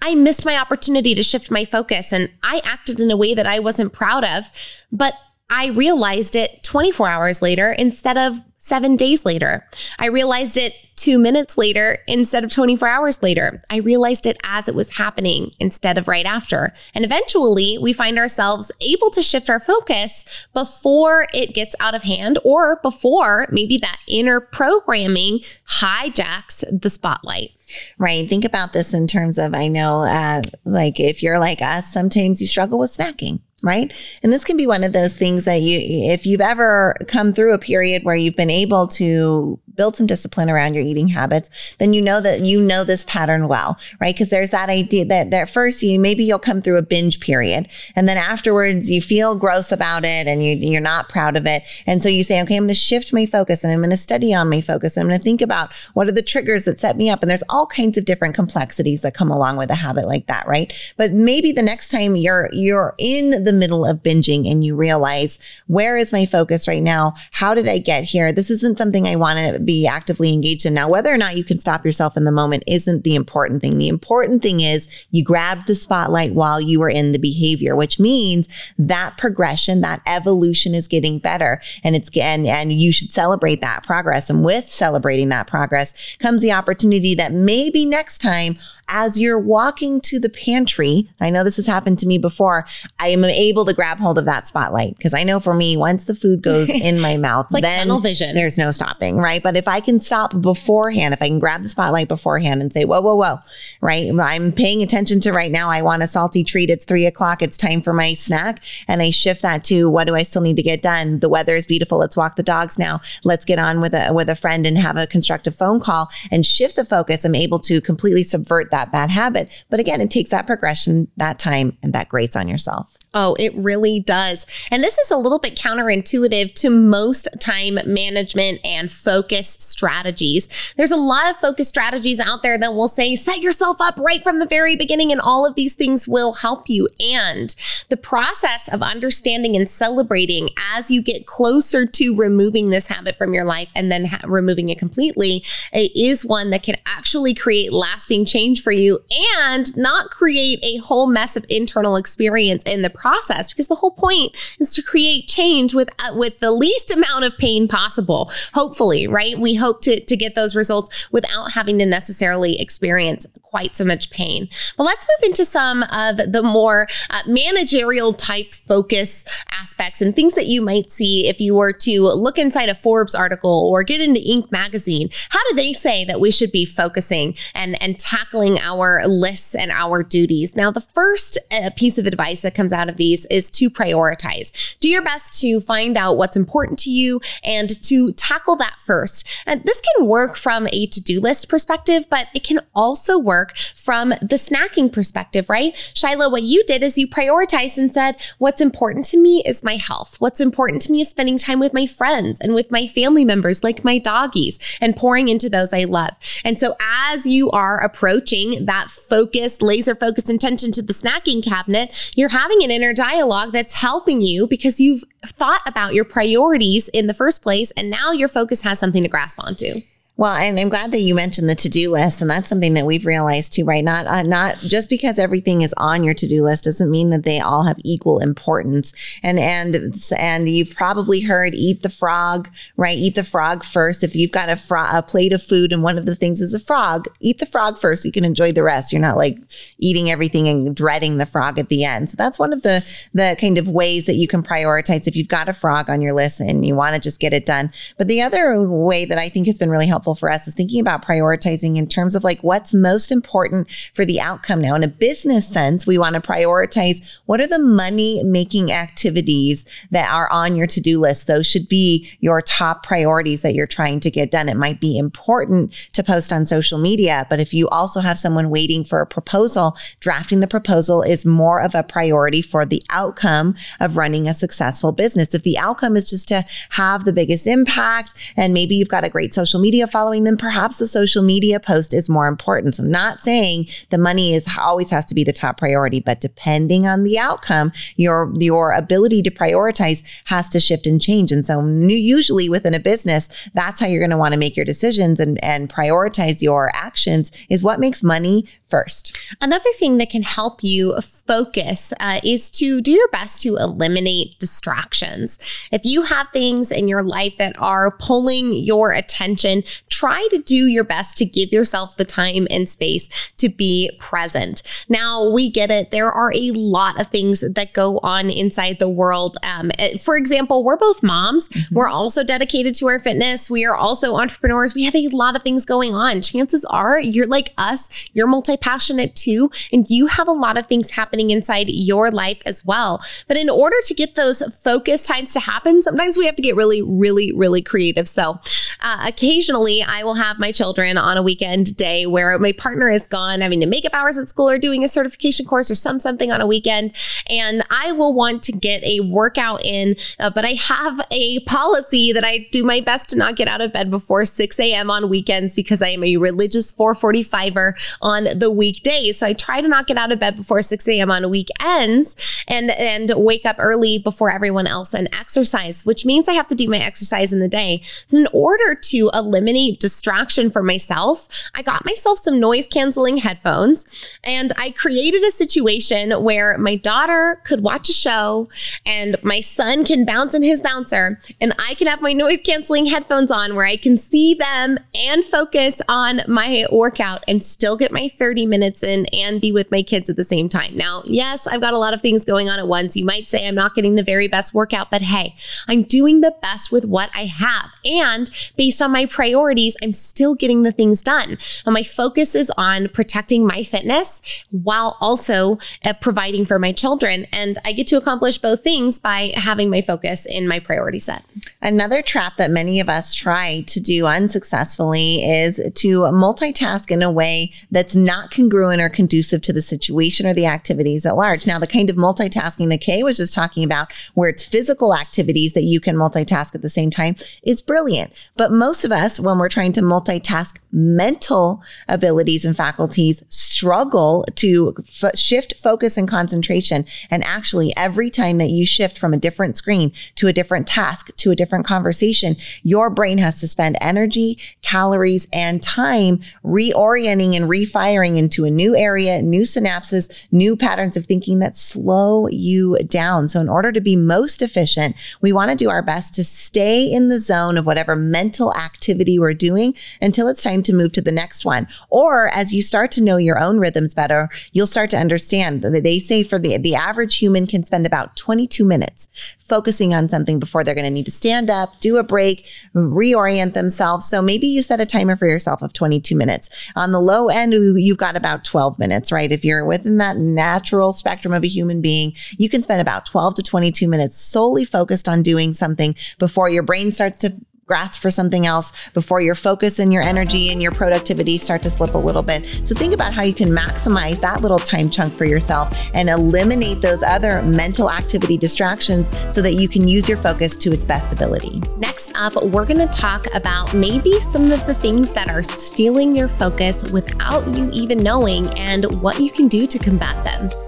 I 0.00 0.14
missed 0.14 0.44
my 0.44 0.56
opportunity 0.56 1.14
to 1.14 1.22
shift 1.22 1.50
my 1.50 1.64
focus 1.64 2.12
and 2.12 2.30
I 2.42 2.60
acted 2.64 3.00
in 3.00 3.10
a 3.10 3.16
way 3.16 3.34
that 3.34 3.46
I 3.46 3.58
wasn't 3.58 3.92
proud 3.92 4.24
of, 4.24 4.50
but 4.92 5.14
I 5.50 5.68
realized 5.68 6.36
it 6.36 6.62
24 6.62 7.08
hours 7.08 7.42
later 7.42 7.72
instead 7.72 8.16
of 8.16 8.40
seven 8.68 8.96
days 8.96 9.24
later. 9.24 9.66
I 9.98 10.06
realized 10.06 10.56
it 10.56 10.74
two 10.98 11.18
minutes 11.18 11.56
later 11.56 11.98
instead 12.06 12.44
of 12.44 12.52
24 12.52 12.88
hours 12.88 13.22
later. 13.22 13.62
I 13.70 13.76
realized 13.76 14.26
it 14.26 14.36
as 14.42 14.68
it 14.68 14.74
was 14.74 14.96
happening 14.96 15.52
instead 15.58 15.96
of 15.96 16.08
right 16.08 16.26
after. 16.26 16.74
And 16.94 17.04
eventually 17.04 17.78
we 17.78 17.92
find 17.92 18.18
ourselves 18.18 18.70
able 18.80 19.10
to 19.10 19.22
shift 19.22 19.48
our 19.48 19.60
focus 19.60 20.24
before 20.52 21.28
it 21.32 21.54
gets 21.54 21.74
out 21.80 21.94
of 21.94 22.02
hand 22.02 22.38
or 22.44 22.80
before 22.82 23.46
maybe 23.50 23.78
that 23.78 24.00
inner 24.08 24.40
programming 24.40 25.40
hijacks 25.70 26.64
the 26.70 26.90
spotlight. 26.90 27.50
Right. 27.98 28.28
Think 28.28 28.44
about 28.44 28.72
this 28.72 28.92
in 28.92 29.06
terms 29.06 29.38
of 29.38 29.54
I 29.54 29.68
know, 29.68 30.02
uh, 30.04 30.42
like 30.64 30.98
if 30.98 31.22
you're 31.22 31.38
like 31.38 31.62
us, 31.62 31.92
sometimes 31.92 32.40
you 32.40 32.46
struggle 32.46 32.78
with 32.78 32.90
snacking 32.90 33.40
right? 33.62 33.92
And 34.22 34.32
this 34.32 34.44
can 34.44 34.56
be 34.56 34.66
one 34.66 34.84
of 34.84 34.92
those 34.92 35.16
things 35.16 35.44
that 35.44 35.60
you, 35.60 36.12
if 36.12 36.26
you've 36.26 36.40
ever 36.40 36.94
come 37.08 37.32
through 37.32 37.54
a 37.54 37.58
period 37.58 38.04
where 38.04 38.14
you've 38.14 38.36
been 38.36 38.50
able 38.50 38.86
to 38.88 39.58
build 39.78 39.96
some 39.96 40.06
discipline 40.06 40.50
around 40.50 40.74
your 40.74 40.84
eating 40.84 41.08
habits, 41.08 41.48
then 41.78 41.94
you 41.94 42.02
know 42.02 42.20
that 42.20 42.40
you 42.40 42.60
know 42.60 42.84
this 42.84 43.04
pattern 43.04 43.48
well, 43.48 43.78
right? 44.00 44.14
Because 44.14 44.28
there's 44.28 44.50
that 44.50 44.68
idea 44.68 45.04
that, 45.06 45.30
that 45.30 45.48
first 45.48 45.82
you 45.82 45.98
maybe 45.98 46.24
you'll 46.24 46.38
come 46.38 46.60
through 46.60 46.76
a 46.76 46.82
binge 46.82 47.20
period 47.20 47.68
and 47.94 48.08
then 48.08 48.18
afterwards 48.18 48.90
you 48.90 49.00
feel 49.00 49.36
gross 49.36 49.72
about 49.72 50.04
it 50.04 50.26
and 50.26 50.44
you, 50.44 50.56
you're 50.56 50.80
not 50.80 51.08
proud 51.08 51.36
of 51.36 51.46
it. 51.46 51.62
And 51.86 52.02
so 52.02 52.08
you 52.08 52.24
say, 52.24 52.42
okay, 52.42 52.56
I'm 52.56 52.64
going 52.64 52.68
to 52.68 52.74
shift 52.74 53.12
my 53.12 53.24
focus 53.24 53.62
and 53.62 53.72
I'm 53.72 53.78
going 53.78 53.90
to 53.90 53.96
study 53.96 54.34
on 54.34 54.50
my 54.50 54.60
focus. 54.60 54.96
And 54.96 55.04
I'm 55.04 55.08
going 55.08 55.20
to 55.20 55.24
think 55.24 55.40
about 55.40 55.72
what 55.94 56.08
are 56.08 56.12
the 56.12 56.22
triggers 56.22 56.64
that 56.64 56.80
set 56.80 56.96
me 56.96 57.08
up. 57.08 57.22
And 57.22 57.30
there's 57.30 57.44
all 57.48 57.66
kinds 57.66 57.96
of 57.96 58.04
different 58.04 58.34
complexities 58.34 59.02
that 59.02 59.14
come 59.14 59.30
along 59.30 59.56
with 59.56 59.70
a 59.70 59.76
habit 59.76 60.08
like 60.08 60.26
that, 60.26 60.46
right? 60.48 60.72
But 60.96 61.12
maybe 61.12 61.52
the 61.52 61.62
next 61.62 61.88
time 61.88 62.16
you're, 62.16 62.48
you're 62.52 62.94
in 62.98 63.44
the 63.44 63.52
middle 63.52 63.86
of 63.86 64.02
binging 64.02 64.50
and 64.50 64.64
you 64.64 64.74
realize 64.74 65.38
where 65.68 65.96
is 65.96 66.12
my 66.12 66.26
focus 66.26 66.66
right 66.66 66.82
now? 66.82 67.14
How 67.30 67.54
did 67.54 67.68
I 67.68 67.78
get 67.78 68.04
here? 68.04 68.32
This 68.32 68.50
isn't 68.50 68.78
something 68.78 69.06
I 69.06 69.16
want 69.16 69.38
to 69.38 69.60
be 69.68 69.86
actively 69.86 70.32
engaged 70.32 70.64
in. 70.64 70.72
Now, 70.72 70.88
whether 70.88 71.12
or 71.12 71.18
not 71.18 71.36
you 71.36 71.44
can 71.44 71.58
stop 71.58 71.84
yourself 71.84 72.16
in 72.16 72.24
the 72.24 72.32
moment 72.32 72.64
isn't 72.66 73.04
the 73.04 73.14
important 73.14 73.60
thing. 73.60 73.76
The 73.76 73.88
important 73.88 74.40
thing 74.40 74.60
is 74.60 74.88
you 75.10 75.22
grabbed 75.22 75.66
the 75.66 75.74
spotlight 75.74 76.32
while 76.32 76.58
you 76.58 76.80
were 76.80 76.88
in 76.88 77.12
the 77.12 77.18
behavior, 77.18 77.76
which 77.76 78.00
means 78.00 78.48
that 78.78 79.18
progression, 79.18 79.82
that 79.82 80.00
evolution 80.06 80.74
is 80.74 80.88
getting 80.88 81.18
better 81.18 81.60
and 81.84 81.94
it's 81.94 82.08
and, 82.16 82.46
and 82.46 82.80
you 82.80 82.92
should 82.92 83.12
celebrate 83.12 83.60
that 83.60 83.84
progress. 83.84 84.30
And 84.30 84.42
with 84.42 84.72
celebrating 84.72 85.28
that 85.28 85.46
progress 85.46 86.16
comes 86.16 86.40
the 86.40 86.52
opportunity 86.52 87.14
that 87.16 87.32
maybe 87.34 87.84
next 87.84 88.20
time 88.20 88.58
as 88.88 89.20
you're 89.20 89.38
walking 89.38 90.00
to 90.00 90.18
the 90.18 90.28
pantry, 90.28 91.10
I 91.20 91.30
know 91.30 91.44
this 91.44 91.56
has 91.56 91.66
happened 91.66 91.98
to 92.00 92.06
me 92.06 92.18
before, 92.18 92.66
I 92.98 93.08
am 93.08 93.24
able 93.24 93.64
to 93.66 93.74
grab 93.74 93.98
hold 93.98 94.18
of 94.18 94.24
that 94.24 94.48
spotlight 94.48 94.96
because 94.96 95.14
I 95.14 95.22
know 95.22 95.40
for 95.40 95.54
me, 95.54 95.76
once 95.76 96.04
the 96.04 96.14
food 96.14 96.42
goes 96.42 96.68
in 96.68 97.00
my 97.00 97.16
mouth, 97.18 97.52
like 97.52 97.62
then 97.62 97.86
tunnel 97.86 98.00
vision. 98.00 98.34
there's 98.34 98.56
no 98.56 98.70
stopping, 98.70 99.18
right? 99.18 99.42
But 99.42 99.56
if 99.56 99.68
I 99.68 99.80
can 99.80 100.00
stop 100.00 100.40
beforehand, 100.40 101.12
if 101.12 101.22
I 101.22 101.28
can 101.28 101.38
grab 101.38 101.62
the 101.62 101.68
spotlight 101.68 102.08
beforehand 102.08 102.62
and 102.62 102.72
say, 102.72 102.84
whoa, 102.84 103.00
whoa, 103.00 103.14
whoa, 103.14 103.38
right? 103.80 104.10
I'm 104.18 104.52
paying 104.52 104.82
attention 104.82 105.20
to 105.20 105.32
right 105.32 105.52
now. 105.52 105.70
I 105.70 105.82
want 105.82 106.02
a 106.02 106.06
salty 106.06 106.42
treat. 106.42 106.70
It's 106.70 106.84
three 106.84 107.06
o'clock. 107.06 107.42
It's 107.42 107.58
time 107.58 107.82
for 107.82 107.92
my 107.92 108.14
snack. 108.14 108.62
And 108.88 109.02
I 109.02 109.10
shift 109.10 109.42
that 109.42 109.64
to 109.64 109.90
what 109.90 110.06
do 110.06 110.14
I 110.14 110.22
still 110.22 110.42
need 110.42 110.56
to 110.56 110.62
get 110.62 110.80
done? 110.80 111.20
The 111.20 111.28
weather 111.28 111.54
is 111.54 111.66
beautiful. 111.66 111.98
Let's 111.98 112.16
walk 112.16 112.36
the 112.36 112.42
dogs 112.42 112.78
now. 112.78 113.00
Let's 113.22 113.44
get 113.44 113.58
on 113.58 113.80
with 113.80 113.92
a, 113.92 114.12
with 114.12 114.30
a 114.30 114.36
friend 114.36 114.66
and 114.66 114.78
have 114.78 114.96
a 114.96 115.06
constructive 115.06 115.56
phone 115.56 115.80
call 115.80 116.10
and 116.30 116.46
shift 116.46 116.76
the 116.76 116.84
focus. 116.84 117.24
I'm 117.24 117.34
able 117.34 117.58
to 117.60 117.80
completely 117.80 118.22
subvert 118.22 118.70
that 118.70 118.77
bad 118.86 119.10
habit. 119.10 119.50
But 119.70 119.80
again, 119.80 120.00
it 120.00 120.10
takes 120.10 120.30
that 120.30 120.46
progression, 120.46 121.08
that 121.16 121.38
time, 121.38 121.76
and 121.82 121.92
that 121.92 122.08
grace 122.08 122.36
on 122.36 122.48
yourself. 122.48 122.97
Oh, 123.20 123.34
it 123.36 123.52
really 123.56 123.98
does. 123.98 124.46
And 124.70 124.84
this 124.84 124.96
is 124.96 125.10
a 125.10 125.16
little 125.16 125.40
bit 125.40 125.56
counterintuitive 125.56 126.54
to 126.54 126.70
most 126.70 127.26
time 127.40 127.80
management 127.84 128.60
and 128.62 128.92
focus 128.92 129.56
strategies. 129.58 130.48
There's 130.76 130.92
a 130.92 130.96
lot 130.96 131.28
of 131.28 131.36
focus 131.36 131.68
strategies 131.68 132.20
out 132.20 132.44
there 132.44 132.56
that 132.58 132.74
will 132.74 132.86
say, 132.86 133.16
set 133.16 133.40
yourself 133.40 133.80
up 133.80 133.96
right 133.96 134.22
from 134.22 134.38
the 134.38 134.46
very 134.46 134.76
beginning, 134.76 135.10
and 135.10 135.20
all 135.20 135.44
of 135.44 135.56
these 135.56 135.74
things 135.74 136.06
will 136.06 136.34
help 136.34 136.68
you. 136.68 136.88
And 137.00 137.52
the 137.88 137.96
process 137.96 138.68
of 138.68 138.82
understanding 138.82 139.56
and 139.56 139.68
celebrating 139.68 140.50
as 140.72 140.88
you 140.88 141.02
get 141.02 141.26
closer 141.26 141.86
to 141.86 142.14
removing 142.14 142.70
this 142.70 142.86
habit 142.86 143.18
from 143.18 143.34
your 143.34 143.44
life 143.44 143.68
and 143.74 143.90
then 143.90 144.04
ha- 144.04 144.20
removing 144.28 144.68
it 144.68 144.78
completely 144.78 145.42
it 145.72 145.90
is 145.96 146.24
one 146.24 146.50
that 146.50 146.62
can 146.62 146.76
actually 146.86 147.34
create 147.34 147.72
lasting 147.72 148.24
change 148.24 148.62
for 148.62 148.70
you 148.70 149.00
and 149.42 149.76
not 149.76 150.10
create 150.10 150.60
a 150.62 150.76
whole 150.76 151.08
mess 151.08 151.36
of 151.36 151.44
internal 151.48 151.96
experience 151.96 152.62
in 152.64 152.82
the 152.82 152.90
process 152.90 153.07
because 153.50 153.68
the 153.68 153.74
whole 153.74 153.90
point 153.90 154.36
is 154.58 154.70
to 154.74 154.82
create 154.82 155.26
change 155.28 155.74
with 155.74 155.88
uh, 155.98 156.14
with 156.14 156.38
the 156.40 156.50
least 156.50 156.90
amount 156.90 157.24
of 157.24 157.36
pain 157.38 157.68
possible 157.68 158.30
hopefully 158.54 159.06
right? 159.06 159.38
We 159.38 159.54
hope 159.54 159.82
to 159.82 160.00
to 160.00 160.16
get 160.16 160.34
those 160.34 160.54
results 160.54 161.08
without 161.10 161.52
having 161.52 161.78
to 161.78 161.86
necessarily 161.86 162.60
experience 162.60 163.26
quite 163.50 163.76
so 163.76 163.84
much 163.84 164.10
pain 164.10 164.48
but 164.76 164.84
let's 164.84 165.06
move 165.06 165.30
into 165.30 165.44
some 165.44 165.82
of 165.84 166.16
the 166.32 166.42
more 166.42 166.86
uh, 167.10 167.22
managerial 167.26 168.12
type 168.12 168.54
focus 168.54 169.24
aspects 169.50 170.00
and 170.00 170.14
things 170.14 170.34
that 170.34 170.46
you 170.46 170.60
might 170.60 170.92
see 170.92 171.28
if 171.28 171.40
you 171.40 171.54
were 171.54 171.72
to 171.72 172.02
look 172.02 172.38
inside 172.38 172.68
a 172.68 172.74
Forbes 172.74 173.14
article 173.14 173.68
or 173.72 173.82
get 173.82 174.00
into 174.00 174.20
Inc 174.20 174.50
magazine 174.50 175.10
how 175.30 175.40
do 175.50 175.56
they 175.56 175.72
say 175.72 176.04
that 176.04 176.20
we 176.20 176.30
should 176.30 176.52
be 176.52 176.64
focusing 176.64 177.34
and 177.54 177.80
and 177.82 177.98
tackling 177.98 178.58
our 178.58 179.06
lists 179.06 179.54
and 179.54 179.70
our 179.70 180.02
duties 180.02 180.54
now 180.56 180.70
the 180.70 180.80
first 180.80 181.38
uh, 181.50 181.70
piece 181.76 181.98
of 181.98 182.06
advice 182.06 182.40
that 182.42 182.54
comes 182.54 182.72
out 182.72 182.88
of 182.88 182.96
these 182.96 183.26
is 183.26 183.50
to 183.50 183.70
prioritize. 183.70 184.78
Do 184.80 184.88
your 184.88 185.02
best 185.02 185.40
to 185.40 185.60
find 185.60 185.96
out 185.96 186.16
what's 186.16 186.36
important 186.36 186.78
to 186.80 186.90
you 186.90 187.20
and 187.44 187.82
to 187.84 188.12
tackle 188.12 188.56
that 188.56 188.76
first. 188.84 189.26
And 189.46 189.62
this 189.64 189.80
can 189.80 190.06
work 190.06 190.36
from 190.36 190.66
a 190.72 190.86
to 190.86 191.00
do 191.00 191.20
list 191.20 191.48
perspective, 191.48 192.06
but 192.10 192.28
it 192.34 192.44
can 192.44 192.60
also 192.74 193.18
work 193.38 193.56
from 193.56 194.10
the 194.10 194.38
snacking 194.38 194.92
perspective, 194.92 195.48
right? 195.48 195.76
Shiloh, 195.94 196.30
what 196.30 196.42
you 196.42 196.64
did 196.64 196.82
is 196.82 196.98
you 196.98 197.06
prioritized 197.06 197.78
and 197.78 197.92
said, 197.92 198.16
What's 198.38 198.60
important 198.60 199.04
to 199.06 199.18
me 199.18 199.42
is 199.46 199.62
my 199.62 199.76
health. 199.76 200.16
What's 200.18 200.40
important 200.40 200.82
to 200.82 200.92
me 200.92 201.00
is 201.02 201.08
spending 201.08 201.38
time 201.38 201.60
with 201.60 201.72
my 201.72 201.86
friends 201.86 202.40
and 202.40 202.54
with 202.54 202.70
my 202.70 202.86
family 202.86 203.24
members, 203.24 203.62
like 203.62 203.84
my 203.84 203.98
doggies, 203.98 204.58
and 204.80 204.96
pouring 204.96 205.28
into 205.28 205.48
those 205.48 205.72
I 205.72 205.84
love. 205.84 206.12
And 206.44 206.58
so, 206.60 206.76
as 206.80 207.26
you 207.26 207.50
are 207.50 207.82
approaching 207.82 208.66
that 208.66 208.90
focused, 208.90 209.62
laser 209.62 209.94
focused 209.94 210.30
intention 210.30 210.72
to 210.72 210.82
the 210.82 210.92
snacking 210.92 211.44
cabinet, 211.44 212.12
you're 212.16 212.30
having 212.30 212.62
an 212.62 212.70
inner 212.70 212.92
dialogue 212.92 213.52
that's 213.52 213.80
helping 213.80 214.20
you 214.20 214.46
because 214.46 214.80
you've 214.80 215.04
thought 215.26 215.62
about 215.66 215.94
your 215.94 216.04
priorities 216.04 216.88
in 216.88 217.06
the 217.06 217.14
first 217.14 217.42
place. 217.42 217.70
And 217.76 217.90
now 217.90 218.12
your 218.12 218.28
focus 218.28 218.62
has 218.62 218.78
something 218.78 219.02
to 219.02 219.08
grasp 219.08 219.38
onto. 219.38 219.80
Well, 220.18 220.34
and 220.34 220.58
I'm 220.58 220.68
glad 220.68 220.90
that 220.90 221.02
you 221.02 221.14
mentioned 221.14 221.48
the 221.48 221.54
to-do 221.54 221.92
list, 221.92 222.20
and 222.20 222.28
that's 222.28 222.48
something 222.48 222.74
that 222.74 222.84
we've 222.84 223.06
realized 223.06 223.52
too, 223.52 223.64
right? 223.64 223.84
Not 223.84 224.08
uh, 224.08 224.22
not 224.24 224.56
just 224.56 224.90
because 224.90 225.16
everything 225.16 225.62
is 225.62 225.72
on 225.76 226.02
your 226.02 226.12
to-do 226.12 226.42
list 226.42 226.64
doesn't 226.64 226.90
mean 226.90 227.10
that 227.10 227.22
they 227.22 227.38
all 227.38 227.62
have 227.62 227.76
equal 227.84 228.18
importance. 228.18 228.92
And 229.22 229.38
and 229.38 229.94
and 230.18 230.48
you've 230.48 230.74
probably 230.74 231.20
heard 231.20 231.54
eat 231.54 231.84
the 231.84 231.88
frog, 231.88 232.48
right? 232.76 232.98
Eat 232.98 233.14
the 233.14 233.22
frog 233.22 233.62
first. 233.62 234.02
If 234.02 234.16
you've 234.16 234.32
got 234.32 234.48
a, 234.48 234.56
fro- 234.56 234.90
a 234.90 235.04
plate 235.04 235.32
of 235.32 235.40
food 235.40 235.72
and 235.72 235.84
one 235.84 235.96
of 235.96 236.04
the 236.04 236.16
things 236.16 236.40
is 236.40 236.52
a 236.52 236.58
frog, 236.58 237.06
eat 237.20 237.38
the 237.38 237.46
frog 237.46 237.78
first. 237.78 238.02
So 238.02 238.08
you 238.08 238.12
can 238.12 238.24
enjoy 238.24 238.50
the 238.50 238.64
rest. 238.64 238.92
You're 238.92 239.00
not 239.00 239.16
like 239.16 239.38
eating 239.78 240.10
everything 240.10 240.48
and 240.48 240.74
dreading 240.74 241.18
the 241.18 241.26
frog 241.26 241.60
at 241.60 241.68
the 241.68 241.84
end. 241.84 242.10
So 242.10 242.16
that's 242.18 242.40
one 242.40 242.52
of 242.52 242.62
the 242.62 242.84
the 243.14 243.36
kind 243.40 243.56
of 243.56 243.68
ways 243.68 244.06
that 244.06 244.16
you 244.16 244.26
can 244.26 244.42
prioritize 244.42 245.06
if 245.06 245.14
you've 245.14 245.28
got 245.28 245.48
a 245.48 245.54
frog 245.54 245.88
on 245.88 246.02
your 246.02 246.12
list 246.12 246.40
and 246.40 246.66
you 246.66 246.74
want 246.74 246.96
to 246.96 247.00
just 247.00 247.20
get 247.20 247.32
it 247.32 247.46
done. 247.46 247.72
But 247.96 248.08
the 248.08 248.20
other 248.20 248.60
way 248.60 249.04
that 249.04 249.18
I 249.18 249.28
think 249.28 249.46
has 249.46 249.58
been 249.58 249.70
really 249.70 249.86
helpful 249.86 250.07
helpful 250.08 250.18
for 250.18 250.32
us 250.32 250.48
is 250.48 250.54
thinking 250.54 250.80
about 250.80 251.04
prioritizing 251.04 251.76
in 251.76 251.86
terms 251.86 252.14
of 252.14 252.24
like 252.24 252.40
what's 252.40 252.72
most 252.72 253.12
important 253.12 253.68
for 253.94 254.04
the 254.04 254.20
outcome 254.20 254.60
now. 254.60 254.74
In 254.74 254.82
a 254.82 254.88
business 254.88 255.46
sense, 255.46 255.86
we 255.86 255.98
want 255.98 256.14
to 256.14 256.20
prioritize 256.20 257.18
what 257.26 257.40
are 257.40 257.46
the 257.46 257.58
money 257.58 258.22
making 258.24 258.72
activities 258.72 259.64
that 259.90 260.10
are 260.10 260.30
on 260.30 260.56
your 260.56 260.66
to 260.66 260.80
do 260.80 260.98
list. 260.98 261.26
Those 261.26 261.46
should 261.46 261.68
be 261.68 262.10
your 262.20 262.40
top 262.40 262.82
priorities 262.82 263.42
that 263.42 263.54
you're 263.54 263.66
trying 263.66 264.00
to 264.00 264.10
get 264.10 264.30
done. 264.30 264.48
It 264.48 264.56
might 264.56 264.80
be 264.80 264.96
important 264.96 265.72
to 265.92 266.02
post 266.02 266.32
on 266.32 266.46
social 266.46 266.78
media, 266.78 267.26
but 267.28 267.40
if 267.40 267.52
you 267.52 267.68
also 267.68 268.00
have 268.00 268.18
someone 268.18 268.50
waiting 268.50 268.84
for 268.84 269.00
a 269.00 269.06
proposal, 269.06 269.76
drafting 270.00 270.40
the 270.40 270.46
proposal 270.46 271.02
is 271.02 271.26
more 271.26 271.60
of 271.60 271.74
a 271.74 271.82
priority 271.82 272.40
for 272.40 272.64
the 272.64 272.82
outcome 272.90 273.54
of 273.80 273.96
running 273.96 274.26
a 274.26 274.34
successful 274.34 274.92
business. 274.92 275.34
If 275.34 275.42
the 275.42 275.58
outcome 275.58 275.96
is 275.96 276.08
just 276.08 276.28
to 276.28 276.44
have 276.70 277.04
the 277.04 277.12
biggest 277.12 277.46
impact 277.46 278.14
and 278.36 278.54
maybe 278.54 278.74
you've 278.74 278.88
got 278.88 279.04
a 279.04 279.10
great 279.10 279.34
social 279.34 279.60
media 279.60 279.86
following, 279.98 280.22
them, 280.22 280.36
perhaps 280.36 280.78
the 280.78 280.86
social 280.86 281.24
media 281.24 281.58
post 281.58 281.92
is 281.92 282.08
more 282.08 282.28
important. 282.28 282.76
So 282.76 282.84
I'm 282.84 282.90
not 282.90 283.24
saying 283.24 283.66
the 283.90 283.98
money 283.98 284.32
is 284.32 284.46
always 284.56 284.90
has 284.90 285.04
to 285.06 285.14
be 285.14 285.24
the 285.24 285.32
top 285.32 285.58
priority, 285.58 285.98
but 285.98 286.20
depending 286.20 286.86
on 286.86 287.02
the 287.02 287.18
outcome, 287.18 287.72
your 287.96 288.32
your 288.38 288.70
ability 288.70 289.22
to 289.22 289.30
prioritize 289.30 290.04
has 290.26 290.48
to 290.50 290.60
shift 290.60 290.86
and 290.86 291.02
change. 291.02 291.32
And 291.32 291.44
so 291.44 291.66
usually 291.66 292.48
within 292.48 292.74
a 292.74 292.78
business, 292.78 293.28
that's 293.54 293.80
how 293.80 293.88
you're 293.88 293.98
going 293.98 294.10
to 294.10 294.16
want 294.16 294.34
to 294.34 294.38
make 294.38 294.56
your 294.56 294.64
decisions 294.64 295.18
and, 295.18 295.42
and 295.42 295.68
prioritize 295.68 296.42
your 296.42 296.70
actions 296.76 297.32
is 297.50 297.64
what 297.64 297.80
makes 297.80 298.00
money 298.00 298.46
first. 298.70 299.16
Another 299.40 299.72
thing 299.78 299.98
that 299.98 300.10
can 300.10 300.22
help 300.22 300.62
you 300.62 300.94
focus 301.00 301.92
uh, 302.00 302.20
is 302.22 302.50
to 302.52 302.80
do 302.80 302.92
your 302.92 303.08
best 303.08 303.42
to 303.42 303.56
eliminate 303.56 304.38
distractions. 304.38 305.38
If 305.72 305.84
you 305.84 306.02
have 306.02 306.28
things 306.32 306.70
in 306.70 306.86
your 306.86 307.02
life 307.02 307.34
that 307.38 307.58
are 307.58 307.90
pulling 307.90 308.52
your 308.52 308.92
attention 308.92 309.64
try 309.90 310.26
to 310.30 310.38
do 310.38 310.66
your 310.66 310.84
best 310.84 311.16
to 311.18 311.24
give 311.24 311.52
yourself 311.52 311.96
the 311.96 312.04
time 312.04 312.46
and 312.50 312.68
space 312.68 313.08
to 313.38 313.48
be 313.48 313.90
present. 313.98 314.62
Now, 314.88 315.28
we 315.28 315.50
get 315.50 315.70
it. 315.70 315.90
There 315.90 316.10
are 316.10 316.32
a 316.34 316.50
lot 316.52 317.00
of 317.00 317.08
things 317.08 317.40
that 317.40 317.72
go 317.72 317.98
on 318.02 318.30
inside 318.30 318.78
the 318.78 318.88
world. 318.88 319.36
Um, 319.42 319.70
eh, 319.78 319.98
for 319.98 320.16
example, 320.16 320.64
we're 320.64 320.76
both 320.76 321.02
moms. 321.02 321.48
Mm-hmm. 321.48 321.74
We're 321.74 321.88
also 321.88 322.24
dedicated 322.24 322.74
to 322.76 322.86
our 322.86 323.00
fitness. 323.00 323.50
We 323.50 323.64
are 323.64 323.76
also 323.76 324.16
entrepreneurs. 324.16 324.74
We 324.74 324.84
have 324.84 324.94
a 324.94 325.08
lot 325.08 325.36
of 325.36 325.42
things 325.42 325.64
going 325.64 325.94
on. 325.94 326.22
Chances 326.22 326.64
are 326.66 327.00
you're 327.00 327.26
like 327.26 327.54
us, 327.58 327.88
you're 328.12 328.26
multi 328.26 328.56
passionate 328.56 329.14
too, 329.14 329.50
and 329.72 329.88
you 329.88 330.06
have 330.06 330.28
a 330.28 330.32
lot 330.32 330.56
of 330.56 330.66
things 330.66 330.90
happening 330.90 331.30
inside 331.30 331.68
your 331.68 332.10
life 332.10 332.40
as 332.46 332.64
well. 332.64 333.00
But 333.26 333.36
in 333.36 333.48
order 333.48 333.76
to 333.84 333.94
get 333.94 334.14
those 334.14 334.42
focus 334.62 335.02
times 335.02 335.32
to 335.32 335.40
happen, 335.40 335.82
sometimes 335.82 336.18
we 336.18 336.26
have 336.26 336.36
to 336.36 336.42
get 336.42 336.56
really, 336.56 336.82
really, 336.82 337.32
really 337.32 337.62
creative. 337.62 338.08
So 338.08 338.40
uh, 338.80 339.04
occasionally 339.06 339.77
I 339.82 340.04
will 340.04 340.14
have 340.14 340.38
my 340.38 340.52
children 340.52 340.96
on 340.96 341.16
a 341.16 341.22
weekend 341.22 341.76
day 341.76 342.06
where 342.06 342.38
my 342.38 342.52
partner 342.52 342.88
is 342.90 343.06
gone 343.06 343.40
having 343.40 343.60
to 343.60 343.66
make 343.66 343.84
up 343.84 343.94
hours 343.94 344.18
at 344.18 344.28
school 344.28 344.48
or 344.48 344.58
doing 344.58 344.84
a 344.84 344.88
certification 344.88 345.46
course 345.46 345.70
or 345.70 345.74
some 345.74 346.00
something 346.00 346.32
on 346.32 346.40
a 346.40 346.46
weekend. 346.46 346.94
And 347.28 347.62
I 347.70 347.92
will 347.92 348.14
want 348.14 348.42
to 348.44 348.52
get 348.52 348.82
a 348.84 349.00
workout 349.00 349.64
in, 349.64 349.96
uh, 350.18 350.30
but 350.30 350.44
I 350.44 350.52
have 350.54 351.00
a 351.10 351.40
policy 351.40 352.12
that 352.12 352.24
I 352.24 352.48
do 352.50 352.64
my 352.64 352.80
best 352.80 353.10
to 353.10 353.16
not 353.16 353.36
get 353.36 353.48
out 353.48 353.60
of 353.60 353.72
bed 353.72 353.90
before 353.90 354.24
6 354.24 354.60
a.m. 354.60 354.90
on 354.90 355.08
weekends 355.08 355.54
because 355.54 355.82
I 355.82 355.88
am 355.88 356.02
a 356.04 356.16
religious 356.16 356.72
445er 356.72 357.98
on 358.00 358.24
the 358.38 358.50
weekdays. 358.50 359.18
So 359.18 359.26
I 359.26 359.32
try 359.32 359.60
to 359.60 359.68
not 359.68 359.86
get 359.86 359.96
out 359.96 360.12
of 360.12 360.18
bed 360.18 360.36
before 360.36 360.62
6 360.62 360.88
a.m. 360.88 361.10
on 361.10 361.28
weekends 361.28 362.44
and, 362.48 362.70
and 362.70 363.12
wake 363.16 363.44
up 363.44 363.56
early 363.58 363.98
before 363.98 364.30
everyone 364.30 364.66
else 364.66 364.94
and 364.94 365.08
exercise, 365.14 365.84
which 365.84 366.04
means 366.04 366.28
I 366.28 366.32
have 366.32 366.48
to 366.48 366.54
do 366.54 366.68
my 366.68 366.78
exercise 366.78 367.32
in 367.32 367.40
the 367.40 367.48
day. 367.48 367.82
In 368.10 368.26
order 368.32 368.74
to 368.74 369.10
eliminate 369.12 369.67
distraction 369.72 370.50
for 370.50 370.62
myself, 370.62 371.28
I 371.54 371.62
got 371.62 371.84
myself 371.84 372.18
some 372.18 372.40
noise 372.40 372.66
canceling 372.68 373.18
headphones 373.18 374.18
and 374.24 374.52
I 374.56 374.70
created 374.70 375.22
a 375.22 375.30
situation 375.30 376.10
where 376.22 376.56
my 376.58 376.76
daughter 376.76 377.40
could 377.44 377.60
watch 377.60 377.88
a 377.88 377.92
show 377.92 378.48
and 378.84 379.16
my 379.22 379.40
son 379.40 379.84
can 379.84 380.04
bounce 380.04 380.34
in 380.34 380.42
his 380.42 380.62
bouncer 380.62 381.20
and 381.40 381.52
I 381.58 381.74
can 381.74 381.86
have 381.86 382.00
my 382.00 382.12
noise 382.12 382.40
canceling 382.42 382.86
headphones 382.86 383.30
on 383.30 383.54
where 383.54 383.66
I 383.66 383.76
can 383.76 383.96
see 383.96 384.34
them 384.34 384.78
and 384.94 385.24
focus 385.24 385.80
on 385.88 386.20
my 386.26 386.66
workout 386.70 387.24
and 387.28 387.44
still 387.44 387.76
get 387.76 387.92
my 387.92 388.08
30 388.08 388.46
minutes 388.46 388.82
in 388.82 389.06
and 389.12 389.40
be 389.40 389.52
with 389.52 389.70
my 389.70 389.82
kids 389.82 390.08
at 390.08 390.16
the 390.16 390.24
same 390.24 390.48
time. 390.48 390.76
Now, 390.76 391.02
yes, 391.04 391.46
I've 391.46 391.60
got 391.60 391.74
a 391.74 391.78
lot 391.78 391.94
of 391.94 392.02
things 392.02 392.24
going 392.24 392.48
on 392.48 392.58
at 392.58 392.68
once. 392.68 392.96
You 392.96 393.04
might 393.04 393.30
say 393.30 393.46
I'm 393.46 393.54
not 393.54 393.74
getting 393.74 393.94
the 393.94 394.02
very 394.02 394.28
best 394.28 394.54
workout, 394.54 394.90
but 394.90 395.02
hey, 395.02 395.36
I'm 395.68 395.82
doing 395.82 396.20
the 396.20 396.34
best 396.42 396.70
with 396.72 396.84
what 396.84 397.10
I 397.14 397.26
have. 397.26 397.70
And 397.84 398.30
based 398.56 398.80
on 398.82 398.92
my 398.92 399.06
priorities, 399.06 399.57
I'm 399.82 399.92
still 399.92 400.34
getting 400.34 400.62
the 400.62 400.72
things 400.72 401.02
done. 401.02 401.38
And 401.66 401.74
my 401.74 401.82
focus 401.82 402.34
is 402.34 402.50
on 402.56 402.88
protecting 402.88 403.46
my 403.46 403.62
fitness 403.62 404.22
while 404.50 404.96
also 405.00 405.58
uh, 405.84 405.94
providing 406.00 406.44
for 406.44 406.58
my 406.58 406.72
children. 406.72 407.26
And 407.32 407.58
I 407.64 407.72
get 407.72 407.86
to 407.88 407.96
accomplish 407.96 408.38
both 408.38 408.62
things 408.62 408.98
by 408.98 409.32
having 409.34 409.70
my 409.70 409.82
focus 409.82 410.26
in 410.26 410.46
my 410.46 410.60
priority 410.60 411.00
set. 411.00 411.24
Another 411.60 412.02
trap 412.02 412.36
that 412.36 412.50
many 412.50 412.80
of 412.80 412.88
us 412.88 413.14
try 413.14 413.62
to 413.66 413.80
do 413.80 414.06
unsuccessfully 414.06 415.24
is 415.24 415.56
to 415.74 416.00
multitask 416.00 416.90
in 416.90 417.02
a 417.02 417.10
way 417.10 417.52
that's 417.70 417.96
not 417.96 418.30
congruent 418.30 418.80
or 418.80 418.88
conducive 418.88 419.42
to 419.42 419.52
the 419.52 419.62
situation 419.62 420.26
or 420.26 420.34
the 420.34 420.46
activities 420.46 421.04
at 421.04 421.16
large. 421.16 421.46
Now, 421.46 421.58
the 421.58 421.66
kind 421.66 421.90
of 421.90 421.96
multitasking 421.96 422.68
that 422.70 422.80
Kay 422.80 423.02
was 423.02 423.16
just 423.16 423.34
talking 423.34 423.64
about, 423.64 423.92
where 424.14 424.28
it's 424.28 424.44
physical 424.44 424.94
activities 424.94 425.52
that 425.54 425.62
you 425.62 425.80
can 425.80 425.96
multitask 425.96 426.54
at 426.54 426.62
the 426.62 426.68
same 426.68 426.90
time, 426.90 427.16
is 427.42 427.60
brilliant. 427.60 428.12
But 428.36 428.52
most 428.52 428.84
of 428.84 428.92
us, 428.92 429.18
when 429.18 429.38
we're 429.38 429.47
trying 429.48 429.72
to 429.72 429.80
multitask 429.80 430.58
mental 430.70 431.62
abilities 431.88 432.44
and 432.44 432.56
faculties, 432.56 433.22
struggle 433.28 434.24
to 434.36 434.74
f- 435.02 435.16
shift 435.18 435.54
focus 435.62 435.96
and 435.96 436.08
concentration. 436.08 436.84
And 437.10 437.24
actually, 437.24 437.74
every 437.76 438.10
time 438.10 438.38
that 438.38 438.50
you 438.50 438.66
shift 438.66 438.98
from 438.98 439.14
a 439.14 439.18
different 439.18 439.56
screen 439.56 439.92
to 440.16 440.28
a 440.28 440.32
different 440.32 440.66
task 440.66 441.14
to 441.16 441.30
a 441.30 441.36
different 441.36 441.66
conversation, 441.66 442.36
your 442.62 442.90
brain 442.90 443.18
has 443.18 443.40
to 443.40 443.48
spend 443.48 443.76
energy, 443.80 444.38
calories, 444.62 445.26
and 445.32 445.62
time 445.62 446.20
reorienting 446.44 447.34
and 447.34 447.48
refiring 447.48 448.16
into 448.16 448.44
a 448.44 448.50
new 448.50 448.76
area, 448.76 449.22
new 449.22 449.42
synapses, 449.42 450.28
new 450.30 450.56
patterns 450.56 450.96
of 450.96 451.06
thinking 451.06 451.38
that 451.38 451.58
slow 451.58 452.28
you 452.28 452.76
down. 452.88 453.28
So, 453.28 453.40
in 453.40 453.48
order 453.48 453.72
to 453.72 453.80
be 453.80 453.96
most 453.96 454.42
efficient, 454.42 454.96
we 455.20 455.32
want 455.32 455.50
to 455.50 455.56
do 455.56 455.70
our 455.70 455.82
best 455.82 456.14
to 456.14 456.24
stay 456.24 456.84
in 456.84 457.08
the 457.08 457.20
zone 457.20 457.56
of 457.56 457.66
whatever 457.66 457.96
mental 457.96 458.54
activity 458.54 459.18
we're 459.18 459.34
doing 459.38 459.74
until 460.02 460.28
it's 460.28 460.42
time 460.42 460.62
to 460.64 460.72
move 460.72 460.92
to 460.92 461.00
the 461.00 461.12
next 461.12 461.44
one. 461.44 461.66
Or 461.90 462.28
as 462.28 462.52
you 462.52 462.62
start 462.62 462.90
to 462.92 463.02
know 463.02 463.16
your 463.16 463.38
own 463.38 463.58
rhythms 463.58 463.94
better, 463.94 464.28
you'll 464.52 464.66
start 464.66 464.90
to 464.90 464.98
understand 464.98 465.62
that 465.62 465.82
they 465.82 465.98
say 465.98 466.22
for 466.22 466.38
the, 466.38 466.58
the 466.58 466.74
average 466.74 467.16
human 467.16 467.46
can 467.46 467.64
spend 467.64 467.86
about 467.86 468.16
22 468.16 468.64
minutes 468.64 469.08
focusing 469.48 469.94
on 469.94 470.08
something 470.08 470.38
before 470.38 470.62
they're 470.62 470.74
going 470.74 470.84
to 470.84 470.90
need 470.90 471.06
to 471.06 471.10
stand 471.10 471.48
up, 471.48 471.80
do 471.80 471.96
a 471.96 472.02
break, 472.02 472.46
reorient 472.74 473.54
themselves. 473.54 474.08
So 474.08 474.20
maybe 474.20 474.46
you 474.46 474.62
set 474.62 474.80
a 474.80 474.86
timer 474.86 475.16
for 475.16 475.26
yourself 475.26 475.62
of 475.62 475.72
22 475.72 476.14
minutes. 476.14 476.50
On 476.76 476.92
the 476.92 477.00
low 477.00 477.28
end, 477.28 477.52
you've 477.52 477.96
got 477.96 478.16
about 478.16 478.44
12 478.44 478.78
minutes, 478.78 479.10
right? 479.10 479.32
If 479.32 479.44
you're 479.44 479.64
within 479.64 479.96
that 479.98 480.18
natural 480.18 480.92
spectrum 480.92 481.32
of 481.32 481.42
a 481.42 481.48
human 481.48 481.80
being, 481.80 482.14
you 482.36 482.48
can 482.48 482.62
spend 482.62 482.80
about 482.80 483.06
12 483.06 483.36
to 483.36 483.42
22 483.42 483.88
minutes 483.88 484.20
solely 484.20 484.64
focused 484.64 485.08
on 485.08 485.22
doing 485.22 485.54
something 485.54 485.94
before 486.18 486.48
your 486.48 486.62
brain 486.62 486.92
starts 486.92 487.18
to 487.20 487.34
grasp 487.68 488.00
for 488.00 488.10
something 488.10 488.46
else 488.46 488.72
before 488.94 489.20
your 489.20 489.34
focus 489.34 489.78
and 489.78 489.92
your 489.92 490.02
energy 490.02 490.50
and 490.50 490.62
your 490.62 490.72
productivity 490.72 491.36
start 491.36 491.60
to 491.62 491.70
slip 491.70 491.94
a 491.94 491.98
little 491.98 492.22
bit. 492.22 492.66
So 492.66 492.74
think 492.74 492.94
about 492.94 493.12
how 493.12 493.22
you 493.22 493.34
can 493.34 493.48
maximize 493.48 494.20
that 494.20 494.40
little 494.40 494.58
time 494.58 494.90
chunk 494.90 495.12
for 495.12 495.26
yourself 495.26 495.68
and 495.92 496.08
eliminate 496.08 496.80
those 496.80 497.02
other 497.02 497.42
mental 497.42 497.90
activity 497.90 498.38
distractions 498.38 499.08
so 499.32 499.42
that 499.42 499.54
you 499.54 499.68
can 499.68 499.86
use 499.86 500.08
your 500.08 500.18
focus 500.18 500.56
to 500.56 500.70
its 500.70 500.82
best 500.82 501.12
ability. 501.12 501.60
Next 501.78 502.12
up, 502.16 502.34
we're 502.42 502.64
going 502.64 502.78
to 502.78 502.88
talk 502.88 503.26
about 503.34 503.74
maybe 503.74 504.18
some 504.18 504.50
of 504.50 504.66
the 504.66 504.74
things 504.74 505.12
that 505.12 505.28
are 505.28 505.42
stealing 505.42 506.16
your 506.16 506.28
focus 506.28 506.90
without 506.90 507.54
you 507.54 507.70
even 507.74 507.98
knowing 507.98 508.48
and 508.58 508.86
what 509.02 509.20
you 509.20 509.30
can 509.30 509.46
do 509.46 509.66
to 509.66 509.78
combat 509.78 510.24
them. 510.24 510.67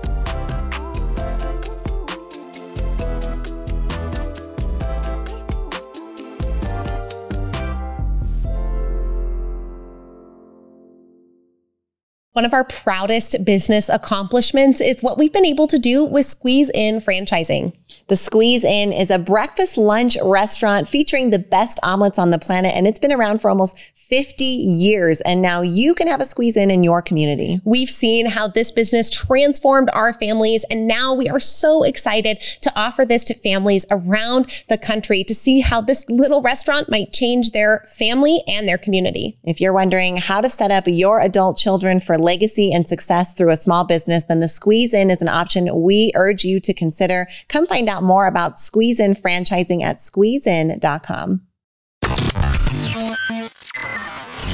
One 12.41 12.47
of 12.47 12.55
our 12.55 12.65
proudest 12.65 13.45
business 13.45 13.91
accomplishments 13.91 14.81
is 14.81 15.03
what 15.03 15.19
we've 15.19 15.31
been 15.31 15.45
able 15.45 15.67
to 15.67 15.79
do 15.79 16.03
with 16.03 16.25
Squeeze 16.25 16.71
In 16.73 16.95
franchising. 16.97 17.75
The 18.07 18.17
Squeeze 18.17 18.65
In 18.65 18.95
is 18.95 19.11
a 19.11 19.19
breakfast 19.19 19.77
lunch 19.77 20.17
restaurant 20.23 20.89
featuring 20.89 21.29
the 21.29 21.39
best 21.39 21.79
omelets 21.83 22.19
on 22.19 22.31
the 22.31 22.39
planet, 22.39 22.75
and 22.75 22.87
it's 22.87 22.99
been 22.99 23.13
around 23.13 23.43
for 23.43 23.51
almost 23.51 23.79
50 23.95 24.45
years. 24.45 25.21
And 25.21 25.41
now 25.41 25.61
you 25.63 25.95
can 25.95 26.09
have 26.09 26.21
a 26.21 26.25
Squeeze 26.25 26.57
In 26.57 26.71
in 26.71 26.83
your 26.83 27.03
community. 27.03 27.61
We've 27.65 27.91
seen 27.91 28.27
how 28.27 28.49
this 28.49 28.73
business 28.73 29.11
transformed 29.11 29.91
our 29.93 30.13
families, 30.13 30.65
and 30.71 30.89
now 30.89 31.15
we 31.15 31.29
are 31.29 31.39
so 31.39 31.83
excited 31.83 32.41
to 32.63 32.73
offer 32.75 33.05
this 33.05 33.23
to 33.25 33.35
families 33.35 33.87
around 33.91 34.65
the 34.69 34.79
country 34.79 35.23
to 35.25 35.35
see 35.35 35.61
how 35.61 35.81
this 35.81 36.09
little 36.09 36.43
restaurant 36.43 36.91
might 36.91 37.13
change 37.13 37.51
their 37.51 37.87
family 37.89 38.41
and 38.49 38.67
their 38.67 38.79
community. 38.79 39.39
If 39.45 39.61
you're 39.61 39.73
wondering 39.73 40.17
how 40.17 40.41
to 40.41 40.49
set 40.49 40.71
up 40.71 40.85
your 40.89 41.21
adult 41.21 41.59
children 41.59 42.01
for 42.01 42.19
legacy 42.31 42.73
and 42.73 42.89
success 42.89 43.35
through 43.35 43.51
a 43.51 43.57
small 43.57 43.85
business, 43.85 44.23
then 44.25 44.39
the 44.39 44.49
Squeeze 44.49 44.95
In 44.95 45.11
is 45.11 45.21
an 45.21 45.27
option 45.27 45.83
we 45.83 46.13
urge 46.15 46.45
you 46.45 46.61
to 46.61 46.73
consider. 46.73 47.27
Come 47.49 47.67
find 47.67 47.89
out 47.89 48.05
more 48.05 48.27
about 48.27 48.61
Squeeze 48.61 49.01
In 49.01 49.15
franchising 49.15 49.83
at 49.83 49.99
squeezein.com. 49.99 51.41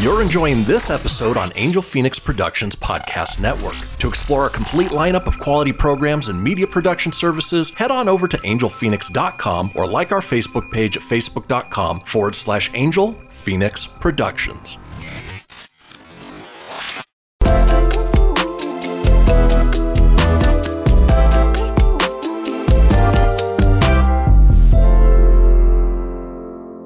You're 0.01 0.23
enjoying 0.23 0.63
this 0.65 0.89
episode 0.89 1.37
on 1.37 1.53
Angel 1.57 1.83
Fenix 1.83 2.19
Productions 2.19 2.77
Podcast 2.77 3.41
Network. 3.41 3.77
To 3.99 4.09
explore 4.09 4.47
a 4.47 4.51
complete 4.51 4.91
lineup 4.91 5.27
of 5.27 5.39
quality 5.39 5.73
programs 5.73 6.29
and 6.31 6.43
media 6.43 6.67
production 6.67 7.13
services, 7.13 7.75
head 7.75 7.91
on 7.91 8.09
over 8.09 8.27
to 8.29 8.37
angelfenix.com 8.39 9.73
or 9.75 9.87
like 9.87 10.13
our 10.13 10.21
Facebook 10.21 10.71
page 10.71 10.97
at 10.97 11.03
facebook.com 11.03 12.01
forward 12.01 12.35
slash 12.35 12.71
angel 12.75 13.13
fenix 13.29 13.87
productions. 13.87 14.79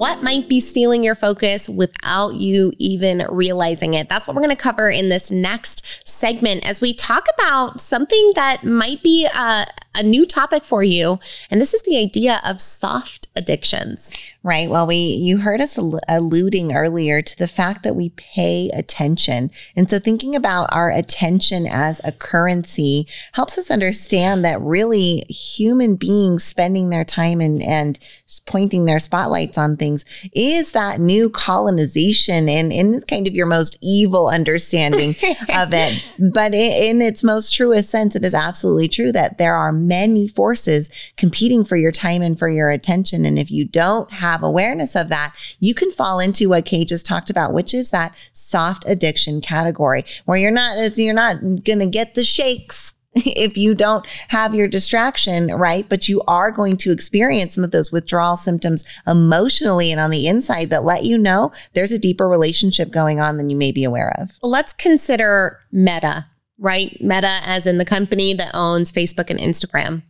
What 0.00 0.22
might 0.22 0.48
be 0.48 0.60
stealing 0.60 1.04
your 1.04 1.14
focus 1.14 1.68
without 1.68 2.32
you 2.32 2.72
even 2.78 3.22
realizing 3.28 3.92
it. 3.92 4.08
That's 4.08 4.26
what 4.26 4.34
we're 4.34 4.40
going 4.40 4.56
to 4.56 4.56
cover 4.56 4.88
in 4.88 5.10
this 5.10 5.30
next 5.30 6.08
segment 6.08 6.64
as 6.64 6.80
we 6.80 6.94
talk 6.94 7.26
about 7.34 7.80
something 7.80 8.32
that 8.34 8.64
might 8.64 9.02
be 9.02 9.28
uh, 9.34 9.66
a 9.94 10.02
new 10.02 10.24
topic 10.24 10.64
for 10.64 10.82
you. 10.82 11.20
And 11.50 11.60
this 11.60 11.74
is 11.74 11.82
the 11.82 11.98
idea 11.98 12.40
of 12.46 12.62
soft 12.62 13.28
addictions. 13.36 14.16
Right. 14.42 14.70
Well, 14.70 14.86
we 14.86 14.96
you 14.96 15.38
heard 15.38 15.60
us 15.60 15.76
al- 15.76 16.00
alluding 16.08 16.72
earlier 16.72 17.20
to 17.20 17.36
the 17.36 17.46
fact 17.46 17.82
that 17.82 17.94
we 17.94 18.08
pay 18.10 18.70
attention. 18.72 19.50
And 19.76 19.90
so 19.90 19.98
thinking 19.98 20.34
about 20.34 20.70
our 20.72 20.90
attention 20.90 21.66
as 21.66 22.00
a 22.04 22.12
currency 22.12 23.06
helps 23.32 23.58
us 23.58 23.70
understand 23.70 24.42
that 24.46 24.58
really 24.62 25.24
human 25.28 25.96
beings 25.96 26.42
spending 26.42 26.88
their 26.88 27.04
time 27.04 27.42
and 27.42 27.62
and 27.62 27.98
pointing 28.46 28.86
their 28.86 28.98
spotlights 28.98 29.58
on 29.58 29.76
things 29.76 30.06
is 30.32 30.72
that 30.72 31.00
new 31.00 31.28
colonization 31.28 32.48
and 32.48 32.72
in 32.72 32.98
kind 33.02 33.26
of 33.26 33.34
your 33.34 33.46
most 33.46 33.76
evil 33.82 34.28
understanding 34.28 35.10
of 35.54 35.74
it. 35.74 36.02
But 36.32 36.54
in, 36.54 37.00
in 37.00 37.02
its 37.02 37.22
most 37.22 37.52
truest 37.52 37.90
sense, 37.90 38.16
it 38.16 38.24
is 38.24 38.34
absolutely 38.34 38.88
true 38.88 39.12
that 39.12 39.36
there 39.36 39.54
are 39.54 39.70
many 39.70 40.28
forces 40.28 40.88
competing 41.18 41.62
for 41.62 41.76
your 41.76 41.92
time 41.92 42.22
and 42.22 42.38
for 42.38 42.48
your 42.48 42.70
attention. 42.70 43.26
And 43.26 43.38
if 43.38 43.50
you 43.50 43.66
don't 43.66 44.10
have 44.10 44.29
have 44.30 44.42
awareness 44.42 44.94
of 44.94 45.08
that, 45.08 45.34
you 45.58 45.74
can 45.74 45.90
fall 45.92 46.20
into 46.20 46.48
what 46.48 46.64
Kate 46.64 46.88
just 46.88 47.06
talked 47.06 47.30
about, 47.30 47.52
which 47.52 47.74
is 47.74 47.90
that 47.90 48.14
soft 48.32 48.84
addiction 48.86 49.40
category 49.40 50.04
where 50.24 50.38
you're 50.38 50.50
not, 50.50 50.96
you're 50.96 51.14
not 51.14 51.40
going 51.64 51.80
to 51.80 51.86
get 51.86 52.14
the 52.14 52.24
shakes 52.24 52.94
if 53.14 53.56
you 53.56 53.74
don't 53.74 54.06
have 54.28 54.54
your 54.54 54.68
distraction 54.68 55.48
right, 55.48 55.88
but 55.88 56.08
you 56.08 56.22
are 56.28 56.52
going 56.52 56.76
to 56.78 56.92
experience 56.92 57.54
some 57.54 57.64
of 57.64 57.72
those 57.72 57.90
withdrawal 57.90 58.36
symptoms 58.36 58.84
emotionally 59.06 59.90
and 59.90 60.00
on 60.00 60.10
the 60.10 60.28
inside 60.28 60.70
that 60.70 60.84
let 60.84 61.04
you 61.04 61.18
know 61.18 61.50
there's 61.72 61.92
a 61.92 61.98
deeper 61.98 62.28
relationship 62.28 62.90
going 62.90 63.20
on 63.20 63.36
than 63.36 63.50
you 63.50 63.56
may 63.56 63.72
be 63.72 63.84
aware 63.84 64.14
of. 64.18 64.30
Let's 64.42 64.72
consider 64.72 65.58
Meta, 65.72 66.26
right? 66.58 66.96
Meta, 67.00 67.40
as 67.44 67.66
in 67.66 67.78
the 67.78 67.84
company 67.84 68.32
that 68.34 68.54
owns 68.54 68.92
Facebook 68.92 69.28
and 69.28 69.40
Instagram. 69.40 70.02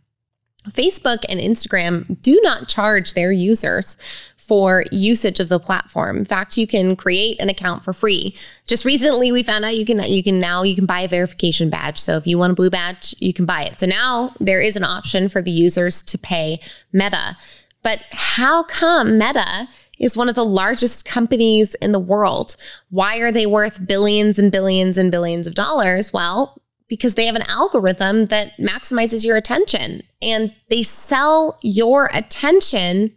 Facebook 0.69 1.25
and 1.27 1.39
Instagram 1.39 2.21
do 2.21 2.39
not 2.43 2.67
charge 2.67 3.13
their 3.13 3.31
users 3.31 3.97
for 4.37 4.83
usage 4.91 5.39
of 5.39 5.49
the 5.49 5.59
platform. 5.59 6.17
In 6.17 6.25
fact, 6.25 6.57
you 6.57 6.67
can 6.67 6.95
create 6.95 7.39
an 7.39 7.47
account 7.47 7.83
for 7.83 7.93
free. 7.93 8.35
Just 8.67 8.83
recently 8.83 9.31
we 9.31 9.43
found 9.43 9.63
out 9.63 9.75
you 9.75 9.85
can 9.85 10.03
you 10.03 10.21
can 10.21 10.39
now 10.39 10.63
you 10.63 10.75
can 10.75 10.85
buy 10.85 10.99
a 10.99 11.07
verification 11.07 11.69
badge. 11.69 11.97
So 11.97 12.17
if 12.17 12.27
you 12.27 12.37
want 12.37 12.51
a 12.51 12.55
blue 12.55 12.69
badge, 12.69 13.15
you 13.19 13.33
can 13.33 13.45
buy 13.45 13.63
it. 13.63 13.79
So 13.79 13.85
now 13.85 14.35
there 14.39 14.59
is 14.59 14.75
an 14.75 14.83
option 14.83 15.29
for 15.29 15.41
the 15.41 15.51
users 15.51 16.01
to 16.03 16.17
pay 16.17 16.59
Meta. 16.91 17.37
But 17.81 17.99
how 18.11 18.63
come 18.63 19.17
Meta 19.17 19.69
is 19.99 20.17
one 20.17 20.27
of 20.27 20.35
the 20.35 20.43
largest 20.43 21.05
companies 21.05 21.75
in 21.75 21.91
the 21.91 21.99
world? 21.99 22.57
Why 22.89 23.17
are 23.17 23.31
they 23.31 23.45
worth 23.45 23.87
billions 23.87 24.37
and 24.37 24.51
billions 24.51 24.97
and 24.97 25.11
billions 25.11 25.47
of 25.47 25.55
dollars? 25.55 26.11
Well, 26.11 26.60
because 26.91 27.15
they 27.15 27.25
have 27.25 27.37
an 27.37 27.41
algorithm 27.43 28.25
that 28.25 28.57
maximizes 28.57 29.23
your 29.23 29.37
attention 29.37 30.03
and 30.21 30.53
they 30.69 30.83
sell 30.83 31.57
your 31.61 32.09
attention 32.13 33.15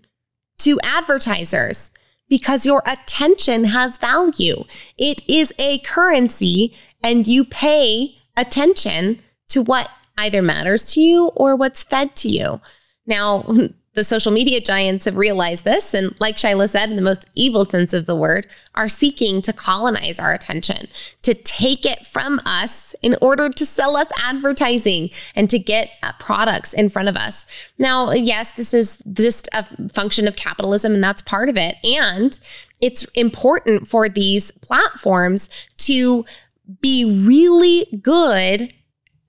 to 0.56 0.78
advertisers 0.84 1.90
because 2.28 2.64
your 2.64 2.84
attention 2.86 3.64
has 3.64 3.98
value. 3.98 4.62
It 4.96 5.28
is 5.28 5.52
a 5.58 5.80
currency 5.80 6.72
and 7.02 7.26
you 7.26 7.44
pay 7.44 8.14
attention 8.36 9.20
to 9.48 9.60
what 9.60 9.90
either 10.16 10.40
matters 10.40 10.84
to 10.92 11.00
you 11.00 11.32
or 11.34 11.56
what's 11.56 11.82
fed 11.82 12.14
to 12.14 12.28
you. 12.28 12.60
Now, 13.06 13.44
the 13.94 14.04
social 14.04 14.32
media 14.32 14.60
giants 14.60 15.04
have 15.04 15.16
realized 15.16 15.64
this, 15.64 15.94
and 15.94 16.14
like 16.20 16.36
Shyla 16.36 16.68
said, 16.68 16.90
in 16.90 16.96
the 16.96 17.02
most 17.02 17.26
evil 17.34 17.64
sense 17.64 17.92
of 17.92 18.06
the 18.06 18.16
word, 18.16 18.48
are 18.74 18.88
seeking 18.88 19.40
to 19.42 19.52
colonize 19.52 20.18
our 20.18 20.32
attention, 20.32 20.88
to 21.22 21.32
take 21.32 21.86
it 21.86 22.04
from 22.06 22.40
us 22.44 22.94
in 23.02 23.16
order 23.22 23.48
to 23.48 23.64
sell 23.64 23.96
us 23.96 24.08
advertising 24.20 25.10
and 25.36 25.48
to 25.48 25.58
get 25.58 25.90
uh, 26.02 26.12
products 26.18 26.72
in 26.72 26.88
front 26.88 27.08
of 27.08 27.16
us. 27.16 27.46
Now, 27.78 28.10
yes, 28.10 28.52
this 28.52 28.74
is 28.74 28.98
just 29.12 29.48
a 29.52 29.64
function 29.90 30.26
of 30.26 30.34
capitalism, 30.34 30.94
and 30.94 31.04
that's 31.04 31.22
part 31.22 31.48
of 31.48 31.56
it. 31.56 31.76
And 31.84 32.38
it's 32.80 33.04
important 33.14 33.88
for 33.88 34.08
these 34.08 34.50
platforms 34.50 35.48
to 35.78 36.24
be 36.80 37.04
really 37.04 37.86
good 38.02 38.72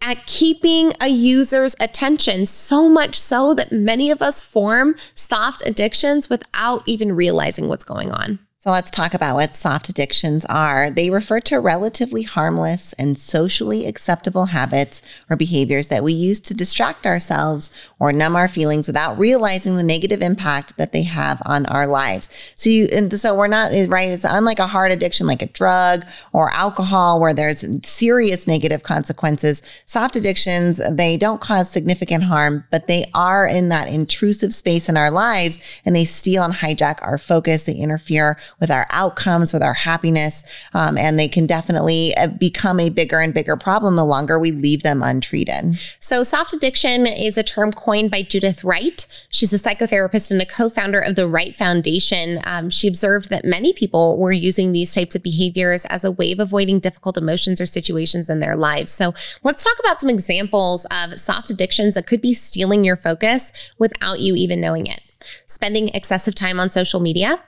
at 0.02 0.26
keeping 0.26 0.94
a 1.02 1.08
user's 1.08 1.76
attention, 1.80 2.46
so 2.46 2.88
much 2.88 3.20
so 3.20 3.54
that 3.54 3.72
many 3.72 4.12
of 4.12 4.22
us 4.22 4.42
form 4.42 4.96
soft 5.14 5.62
addictions 5.66 6.30
without 6.30 6.84
even 6.86 7.16
realizing 7.16 7.68
what's 7.68 7.86
going 7.86 8.12
on. 8.12 8.40
So 8.66 8.72
let's 8.72 8.90
talk 8.90 9.14
about 9.14 9.36
what 9.36 9.56
soft 9.56 9.90
addictions 9.90 10.44
are. 10.46 10.90
They 10.90 11.12
refer 11.12 11.40
to 11.42 11.60
relatively 11.60 12.24
harmless 12.24 12.94
and 12.94 13.16
socially 13.16 13.86
acceptable 13.86 14.46
habits 14.48 15.04
or 15.30 15.36
behaviors 15.36 15.90
that 15.90 16.04
we 16.04 16.14
use 16.14 16.40
to 16.40 16.56
distract 16.56 17.06
ourselves 17.06 17.70
or 18.00 18.12
numb 18.12 18.36
our 18.36 18.48
feelings 18.48 18.88
without 18.88 19.20
realizing 19.20 19.78
the 19.78 19.84
negative 19.84 20.24
impact 20.24 20.78
that 20.78 20.94
they 20.94 21.04
have 21.04 21.44
on 21.46 21.68
our 21.68 21.86
lives. 21.86 22.28
So 22.56 22.72
you, 22.72 22.88
and 22.92 23.14
so 23.20 23.36
we're 23.36 23.46
not 23.46 23.72
right. 23.88 24.10
It's 24.10 24.24
unlike 24.24 24.58
a 24.58 24.66
hard 24.66 24.92
addiction 24.92 25.28
like 25.28 25.44
a 25.44 25.50
drug 25.50 26.04
or 26.34 26.50
alcohol 26.50 27.20
where 27.20 27.36
there's 27.36 27.64
serious 27.84 28.48
negative 28.48 28.82
consequences. 28.82 29.62
Soft 29.86 30.16
addictions, 30.16 30.82
they 30.90 31.18
don't 31.18 31.40
cause 31.40 31.70
significant 31.70 32.24
harm, 32.24 32.66
but 32.72 32.88
they 32.88 33.06
are 33.14 33.46
in 33.46 33.70
that 33.70 33.90
intrusive 33.90 34.56
space 34.56 34.90
in 34.90 34.98
our 34.98 35.12
lives 35.12 35.60
and 35.86 35.96
they 35.96 36.04
steal 36.04 36.44
and 36.44 36.56
hijack 36.56 36.98
our 37.04 37.20
focus. 37.20 37.66
They 37.66 37.76
interfere 37.76 38.40
with 38.60 38.72
our 38.72 38.88
outcomes, 38.90 39.54
with 39.54 39.64
our 39.64 39.74
happiness. 39.74 40.44
Um, 40.74 40.98
and 40.98 41.20
they 41.20 41.28
can 41.28 41.46
definitely 41.46 42.16
uh, 42.16 42.28
become 42.28 42.80
a 42.80 42.90
bigger 42.90 43.20
and 43.20 43.34
bigger 43.34 43.56
problem 43.56 43.96
the 43.96 44.06
longer 44.06 44.40
we 44.40 44.52
leave 44.52 44.84
them 44.84 45.04
untreated. 45.04 45.80
So, 46.00 46.24
soft 46.24 46.54
addiction 46.54 47.08
is 47.08 47.38
a 47.38 47.44
term 47.44 47.72
coined 47.72 48.12
by 48.12 48.24
Judith 48.24 48.64
Wright. 48.64 49.06
She's 49.30 49.54
a 49.54 49.60
psychotherapist 49.60 50.32
and 50.32 50.42
a 50.42 50.46
co 50.46 50.70
founder 50.70 51.00
of 51.00 51.16
the 51.16 51.28
Wright 51.28 51.56
Foundation. 51.56 52.40
Um, 52.46 52.70
she 52.70 52.88
observed 52.88 53.30
that 53.30 53.46
many 53.46 53.74
people 53.74 54.18
were 54.18 54.32
using 54.32 54.72
these 54.72 54.94
types 54.94 55.16
of 55.16 55.24
behaviors 55.24 55.86
as 55.86 56.04
a 56.04 56.12
way 56.12 56.32
of 56.32 56.40
avoiding 56.40 56.80
difficult 56.80 57.18
emotions 57.18 57.60
or 57.60 57.66
situations 57.66 58.30
in 58.30 58.40
their 58.40 58.56
lives. 58.56 58.92
So, 58.92 59.14
let's 59.44 59.64
talk 59.64 59.78
about 59.80 60.02
some 60.02 60.10
examples 60.10 60.86
of 60.92 61.20
soft 61.20 61.50
addictions 61.50 61.96
that 61.96 62.08
could 62.08 62.22
be 62.22 62.34
stealing 62.34 62.84
your 62.84 62.98
focus 62.98 63.74
without 63.78 64.20
you 64.20 64.36
even 64.36 64.62
knowing 64.62 64.88
it. 64.88 65.02
Spending 65.48 65.90
excessive 65.90 66.36
time 66.36 66.60
on 66.60 66.70
social 66.70 67.00
media, 67.00 67.42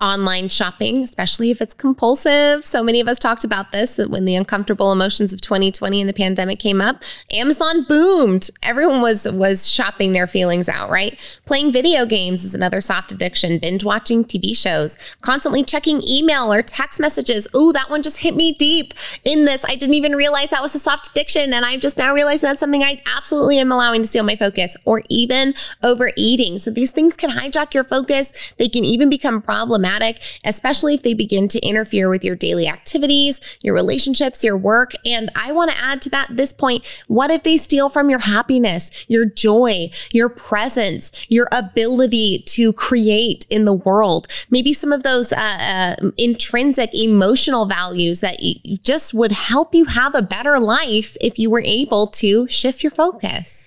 online 0.00 0.48
shopping, 0.48 1.02
especially 1.02 1.50
if 1.50 1.60
it's 1.60 1.74
compulsive. 1.74 2.64
So 2.64 2.82
many 2.82 3.00
of 3.00 3.08
us 3.08 3.18
talked 3.18 3.44
about 3.44 3.70
this 3.70 3.98
when 3.98 4.24
the 4.24 4.34
uncomfortable 4.34 4.92
emotions 4.92 5.32
of 5.32 5.40
2020 5.42 6.00
and 6.00 6.08
the 6.08 6.14
pandemic 6.14 6.58
came 6.58 6.80
up. 6.80 7.02
Amazon 7.32 7.84
boomed. 7.84 8.50
Everyone 8.62 9.02
was 9.02 9.30
was 9.30 9.68
shopping 9.68 10.12
their 10.12 10.26
feelings 10.26 10.68
out, 10.68 10.88
right? 10.88 11.18
Playing 11.44 11.70
video 11.70 12.06
games 12.06 12.44
is 12.44 12.54
another 12.54 12.80
soft 12.80 13.12
addiction. 13.12 13.58
Binge 13.58 13.84
watching 13.84 14.24
TV 14.24 14.56
shows, 14.56 14.96
constantly 15.20 15.62
checking 15.62 16.02
email 16.08 16.52
or 16.52 16.62
text 16.62 16.98
messages. 16.98 17.46
Ooh, 17.54 17.72
that 17.72 17.90
one 17.90 18.02
just 18.02 18.18
hit 18.18 18.34
me 18.34 18.54
deep 18.54 18.94
in 19.24 19.44
this. 19.44 19.64
I 19.64 19.74
didn't 19.74 19.94
even 19.94 20.16
realize 20.16 20.50
that 20.50 20.62
was 20.62 20.74
a 20.74 20.78
soft 20.78 21.10
addiction 21.10 21.52
and 21.52 21.64
I 21.66 21.76
just 21.76 21.98
now 21.98 22.14
realized 22.14 22.42
that's 22.42 22.60
something 22.60 22.82
I 22.82 23.00
absolutely 23.16 23.58
am 23.58 23.70
allowing 23.70 24.02
to 24.02 24.08
steal 24.08 24.24
my 24.24 24.36
focus 24.36 24.76
or 24.86 25.02
even 25.10 25.54
overeating. 25.82 26.56
So 26.58 26.70
these 26.70 26.90
things 26.90 27.16
can 27.16 27.30
hijack 27.30 27.74
your 27.74 27.84
focus. 27.84 28.32
They 28.56 28.68
can 28.68 28.84
even 28.84 29.10
become 29.10 29.42
problematic 29.42 29.89
problematic, 29.90 30.22
especially 30.44 30.94
if 30.94 31.02
they 31.02 31.14
begin 31.14 31.48
to 31.48 31.58
interfere 31.60 32.08
with 32.08 32.24
your 32.24 32.36
daily 32.36 32.68
activities, 32.68 33.40
your 33.60 33.74
relationships, 33.74 34.44
your 34.44 34.56
work. 34.56 34.92
And 35.04 35.30
I 35.34 35.52
want 35.52 35.70
to 35.70 35.78
add 35.78 36.02
to 36.02 36.10
that 36.10 36.28
this 36.30 36.52
point 36.52 36.84
what 37.06 37.30
if 37.30 37.42
they 37.42 37.56
steal 37.56 37.88
from 37.88 38.10
your 38.10 38.20
happiness, 38.20 38.90
your 39.08 39.24
joy, 39.24 39.90
your 40.12 40.28
presence, 40.28 41.26
your 41.28 41.48
ability 41.52 42.42
to 42.46 42.72
create 42.72 43.46
in 43.50 43.64
the 43.64 43.74
world? 43.74 44.28
Maybe 44.50 44.72
some 44.72 44.92
of 44.92 45.02
those 45.02 45.32
uh, 45.32 45.96
uh, 46.00 46.10
intrinsic 46.16 46.94
emotional 46.94 47.66
values 47.66 48.20
that 48.20 48.40
just 48.82 49.14
would 49.14 49.32
help 49.32 49.74
you 49.74 49.86
have 49.86 50.14
a 50.14 50.22
better 50.22 50.58
life 50.58 51.16
if 51.20 51.38
you 51.38 51.50
were 51.50 51.62
able 51.64 52.06
to 52.06 52.46
shift 52.48 52.82
your 52.82 52.92
focus. 52.92 53.66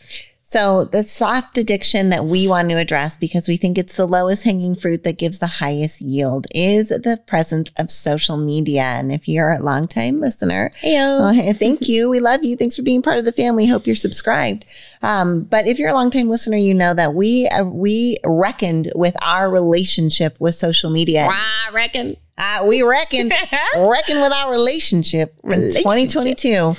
So, 0.53 0.85
the 0.85 1.01
soft 1.01 1.57
addiction 1.57 2.09
that 2.09 2.25
we 2.25 2.47
want 2.47 2.69
to 2.69 2.75
address 2.75 3.17
because 3.17 3.47
we 3.47 3.57
think 3.57 3.75
it's 3.75 3.97
the 3.97 4.05
lowest 4.05 4.43
hanging 4.43 4.75
fruit 4.75 5.03
that 5.03 5.17
gives 5.17 5.39
the 5.39 5.47
highest 5.47 5.99
yield 5.99 6.45
is 6.53 6.89
the 6.89 7.19
presence 7.25 7.71
of 7.75 7.89
social 7.89 8.37
media. 8.37 8.83
And 8.83 9.11
if 9.11 9.27
you're 9.27 9.53
a 9.53 9.59
longtime 9.59 10.19
listener, 10.19 10.71
uh, 10.85 11.53
thank 11.53 11.89
you. 11.89 12.07
We 12.07 12.19
love 12.19 12.43
you. 12.43 12.55
Thanks 12.55 12.75
for 12.75 12.83
being 12.83 13.01
part 13.01 13.17
of 13.17 13.25
the 13.25 13.31
family. 13.31 13.65
Hope 13.65 13.87
you're 13.87 13.95
subscribed. 13.95 14.63
Um, 15.01 15.41
but 15.41 15.65
if 15.65 15.79
you're 15.79 15.89
a 15.89 15.95
longtime 15.95 16.29
listener, 16.29 16.57
you 16.57 16.75
know 16.75 16.93
that 16.93 17.15
we 17.15 17.47
uh, 17.47 17.63
we 17.63 18.19
reckoned 18.23 18.91
with 18.93 19.15
our 19.23 19.49
relationship 19.49 20.35
with 20.39 20.53
social 20.53 20.91
media. 20.91 21.29
I 21.31 21.71
reckon. 21.73 22.11
Uh, 22.37 22.63
we 22.67 22.83
reckon 22.83 23.29
reckon 23.75 24.21
with 24.21 24.31
our 24.31 24.51
relationship, 24.51 25.35
relationship. 25.41 25.81
2022 25.81 26.75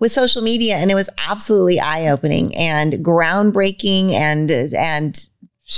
with 0.00 0.10
social 0.10 0.42
media 0.42 0.76
and 0.76 0.90
it 0.90 0.94
was 0.94 1.10
absolutely 1.18 1.78
eye-opening 1.78 2.54
and 2.56 2.94
groundbreaking 2.94 4.12
and 4.12 4.50
and 4.50 5.28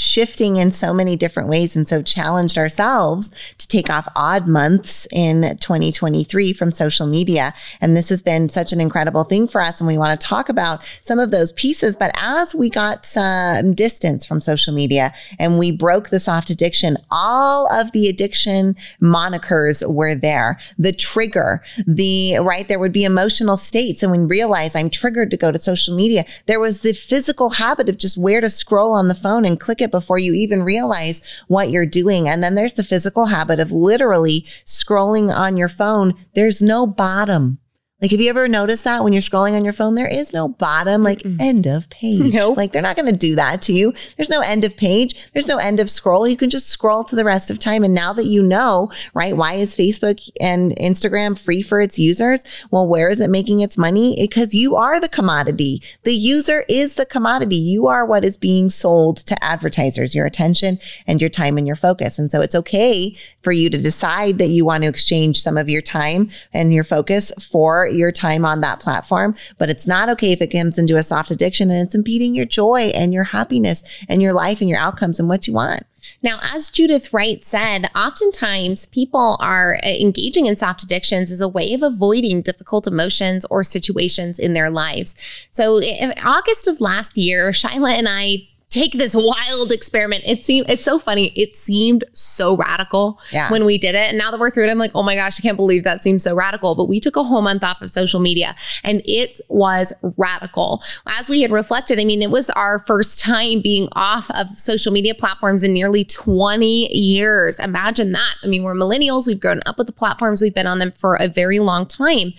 shifting 0.01 0.57
in 0.57 0.73
so 0.73 0.93
many 0.93 1.17
different 1.17 1.49
ways 1.49 1.77
and 1.77 1.87
so 1.87 2.03
challenged 2.03 2.57
ourselves 2.57 3.35
to 3.59 3.69
take 3.69 3.91
off 3.91 4.09
odd 4.17 4.47
months 4.47 5.07
in 5.11 5.57
2023 5.59 6.53
from 6.53 6.71
social 6.71 7.07
media. 7.07 7.55
And 7.81 7.97
this 7.97 8.09
has 8.09 8.23
been 8.23 8.49
such 8.49 8.73
an 8.73 8.81
incredible 8.81 9.25
thing 9.25 9.47
for 9.49 9.61
us. 9.61 9.81
And 9.81 9.87
we 9.87 9.99
want 9.99 10.19
to 10.19 10.27
talk 10.27 10.49
about 10.49 10.81
some 11.03 11.19
of 11.19 11.31
those 11.31 11.53
pieces. 11.53 11.97
But 11.97 12.13
as 12.15 12.55
we 12.55 12.71
got 12.71 13.05
some 13.05 13.75
distance 13.75 14.25
from 14.25 14.41
social 14.41 14.73
media 14.73 15.13
and 15.39 15.59
we 15.59 15.71
broke 15.71 16.09
the 16.09 16.21
soft 16.21 16.51
addiction, 16.51 16.97
all 17.11 17.71
of 17.73 17.93
the 17.93 18.09
addiction 18.09 18.77
monikers 19.01 19.87
were 19.89 20.15
there. 20.15 20.59
The 20.79 20.93
trigger, 20.93 21.63
the 21.87 22.39
right, 22.39 22.67
there 22.67 22.79
would 22.79 22.93
be 22.93 23.05
emotional 23.05 23.57
states. 23.57 24.03
And 24.03 24.13
we 24.13 24.19
realize 24.19 24.75
I'm 24.75 24.91
triggered 24.91 25.31
to 25.31 25.37
go 25.37 25.53
to 25.53 25.59
social 25.59 25.95
media, 25.95 26.25
there 26.47 26.61
was 26.61 26.81
the 26.81 26.93
physical 26.93 27.51
habit 27.51 27.89
of 27.89 27.99
just 27.99 28.17
where 28.17 28.41
to 28.41 28.49
scroll 28.49 28.93
on 28.93 29.09
the 29.09 29.15
phone 29.15 29.45
and 29.45 29.61
click 29.61 29.82
it 29.83 29.91
before 29.91 30.19
you 30.19 30.33
even 30.35 30.63
realize 30.63 31.21
what 31.49 31.71
you're 31.71 31.87
doing. 31.87 32.29
And 32.29 32.43
then 32.43 32.55
there's 32.55 32.75
the 32.75 32.85
physical 32.85 33.27
habit 33.27 33.61
of 33.61 33.73
literally 33.73 34.47
scrolling 34.65 35.35
on 35.35 35.57
your 35.57 35.69
phone. 35.69 36.15
There's 36.35 36.63
no 36.63 36.87
bottom. 36.87 37.59
Like, 38.03 38.11
have 38.11 38.21
you 38.21 38.29
ever 38.31 38.49
noticed 38.49 38.83
that 38.83 39.05
when 39.05 39.13
you're 39.13 39.23
scrolling 39.23 39.57
on 39.57 39.65
your 39.65 39.73
phone, 39.73 39.95
there 39.95 40.09
is 40.09 40.33
no 40.33 40.49
bottom, 40.49 41.05
like 41.05 41.21
Mm-mm. 41.21 41.41
end 41.41 41.67
of 41.69 41.89
page. 41.89 42.35
Nope. 42.35 42.57
Like, 42.57 42.73
they're 42.73 42.83
not 42.83 42.97
going 42.97 43.11
to 43.11 43.17
do 43.17 43.37
that 43.37 43.63
to 43.63 43.73
you. 43.73 43.95
There's 44.17 44.29
no 44.29 44.41
end 44.41 44.65
of 44.65 44.77
page. 44.77 45.31
There's 45.33 45.47
no 45.47 45.59
end 45.59 45.79
of 45.79 45.89
scroll. 45.89 46.27
You 46.27 46.37
can 46.37 46.51
just 46.51 46.67
scroll 46.67 47.05
to 47.05 47.15
the 47.15 47.25
rest 47.25 47.49
of 47.49 47.61
time. 47.61 47.85
And 47.85 47.95
now 47.95 48.13
that 48.13 48.27
you 48.27 48.43
know, 48.43 48.91
right, 49.15 49.37
why 49.37 49.55
is 49.55 49.77
Facebook 49.77 50.29
and 50.41 50.77
Instagram 50.79 51.39
free 51.39 51.63
for 51.63 51.81
its 51.81 51.97
users? 51.97 52.41
Well, 52.73 52.89
where 52.89 53.09
is 53.09 53.21
it 53.21 53.31
making 53.31 53.61
its 53.61 53.79
money? 53.79 54.17
Because 54.19 54.53
you 54.53 54.75
are 54.75 54.99
the 54.99 55.09
commodity. 55.09 55.81
The 56.03 56.13
user 56.15 56.65
is 56.69 56.95
the 56.95 57.07
commodity. 57.07 57.55
You 57.55 57.87
are 57.87 58.05
what 58.05 58.25
is 58.25 58.37
being 58.37 58.69
sold 58.69 59.19
to 59.19 59.45
advertisers, 59.45 60.13
your 60.13 60.27
attention 60.27 60.81
and 61.07 61.21
your 61.21 61.31
time 61.31 61.57
and 61.57 61.69
your 61.69 61.77
focus. 61.77 62.19
And 62.19 62.33
so 62.33 62.41
it's 62.41 62.57
okay 62.57 63.17
for 63.43 63.53
you 63.53 63.71
to 63.71 63.79
decide 63.79 64.39
that 64.39 64.49
you 64.49 64.65
want 64.65 64.83
to 64.83 64.89
exchange 64.89 65.41
some 65.41 65.57
of 65.57 65.69
your 65.69 65.83
time 65.83 66.31
and 66.53 66.75
your 66.75 66.85
focus 66.85 67.33
for 67.41 67.92
your 67.95 68.13
time 68.13 68.45
on 68.45 68.61
that 68.61 68.81
platform, 68.81 69.35
but 69.59 69.71
it's 69.71 69.87
not 69.87 70.09
okay 70.11 70.33
if 70.33 70.43
it 70.43 70.49
comes 70.49 70.79
into 70.79 70.97
a 70.97 71.03
soft 71.03 71.31
addiction 71.31 71.71
and 71.71 71.87
it's 71.87 71.95
impeding 71.95 72.35
your 72.35 72.47
joy 72.47 72.91
and 72.95 73.13
your 73.13 73.25
happiness 73.25 73.83
and 74.09 74.23
your 74.23 74.33
life 74.33 74.61
and 74.61 74.69
your 74.69 74.79
outcomes 74.79 75.19
and 75.19 75.29
what 75.29 75.47
you 75.47 75.53
want. 75.53 75.85
Now, 76.23 76.41
as 76.43 76.69
Judith 76.69 77.13
Wright 77.13 77.45
said, 77.45 77.89
oftentimes 77.95 78.87
people 78.87 79.37
are 79.41 79.79
uh, 79.85 79.89
engaging 79.89 80.47
in 80.47 80.57
soft 80.57 80.83
addictions 80.83 81.31
as 81.31 81.41
a 81.41 81.49
way 81.49 81.73
of 81.75 81.83
avoiding 81.83 82.43
difficult 82.43 82.87
emotions 82.87 83.47
or 83.51 83.63
situations 83.63 84.39
in 84.39 84.55
their 84.55 84.71
lives. 84.71 85.15
So, 85.53 85.81
in 85.81 86.13
August 86.25 86.67
of 86.67 86.81
last 86.81 87.17
year, 87.17 87.51
Shyla 87.51 87.93
and 87.93 88.09
I 88.09 88.49
take 88.73 88.93
this 88.95 89.15
wild 89.15 89.71
experiment. 89.71 90.25
It 90.27 90.47
seemed 90.47 90.69
it's 90.69 90.85
so 90.85 90.99
funny. 90.99 91.27
It 91.37 91.57
seemed 91.57 92.05
so 92.15 92.57
radical 92.57 93.21
yeah. 93.31 93.51
when 93.51 93.65
we 93.65 93.77
did 93.77 93.95
it. 93.95 94.09
And 94.09 94.17
now 94.17 94.31
that 94.31 94.41
we're 94.41 94.51
through 94.51 94.65
it, 94.65 94.71
I'm 94.71 94.79
like, 94.79 94.93
oh 94.95 95.03
my 95.03 95.15
gosh, 95.15 95.39
I 95.39 95.43
can't 95.43 95.59
believe 95.59 95.85
that 95.85 96.03
seems 96.03 96.25
so 96.25 96.35
radical. 96.35 96.75
But 96.75 96.87
we 96.87 96.99
took 96.99 97.17
a 97.17 97.23
whole 97.23 97.43
month 97.43 97.63
off 97.63 97.83
of 97.83 97.91
social 97.91 98.19
media 98.19 98.57
and 98.83 99.03
it 99.05 99.41
was 99.49 99.93
radical. 100.17 100.83
As 101.07 101.29
we 101.29 101.43
had 101.43 101.53
reflected, 101.53 102.01
I 102.01 102.05
mean, 102.05 102.23
it 102.23 102.31
was 102.31 102.49
our 102.51 102.79
first 102.79 103.19
time 103.19 103.61
being 103.61 103.89
off 103.93 104.31
of 104.31 104.59
social 104.59 104.93
media 104.93 105.15
platforms 105.15 105.63
in 105.63 105.75
nearly 105.75 106.05
20 106.05 106.97
years. 106.97 107.61
Imagine 107.61 108.13
that. 108.13 108.37
I 108.43 108.47
mean, 108.47 108.63
we're 108.63 108.75
millennials, 108.75 109.27
we've 109.27 109.39
grown 109.39 109.61
up 109.67 109.77
with 109.77 109.87
the 109.87 109.93
platforms, 109.93 110.41
we've 110.41 110.55
been 110.55 110.67
on 110.67 110.79
them 110.79 110.93
for 110.93 111.17
a 111.17 111.29
very 111.29 111.59
long 111.59 111.85
time. 111.85 112.33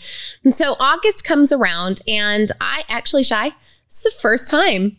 And 0.43 0.53
so 0.53 0.75
August 0.79 1.23
comes 1.23 1.51
around 1.51 2.01
and 2.07 2.51
I 2.59 2.85
actually 2.89 3.23
shy. 3.23 3.51
It's 3.85 4.01
the 4.01 4.11
first 4.19 4.49
time 4.49 4.97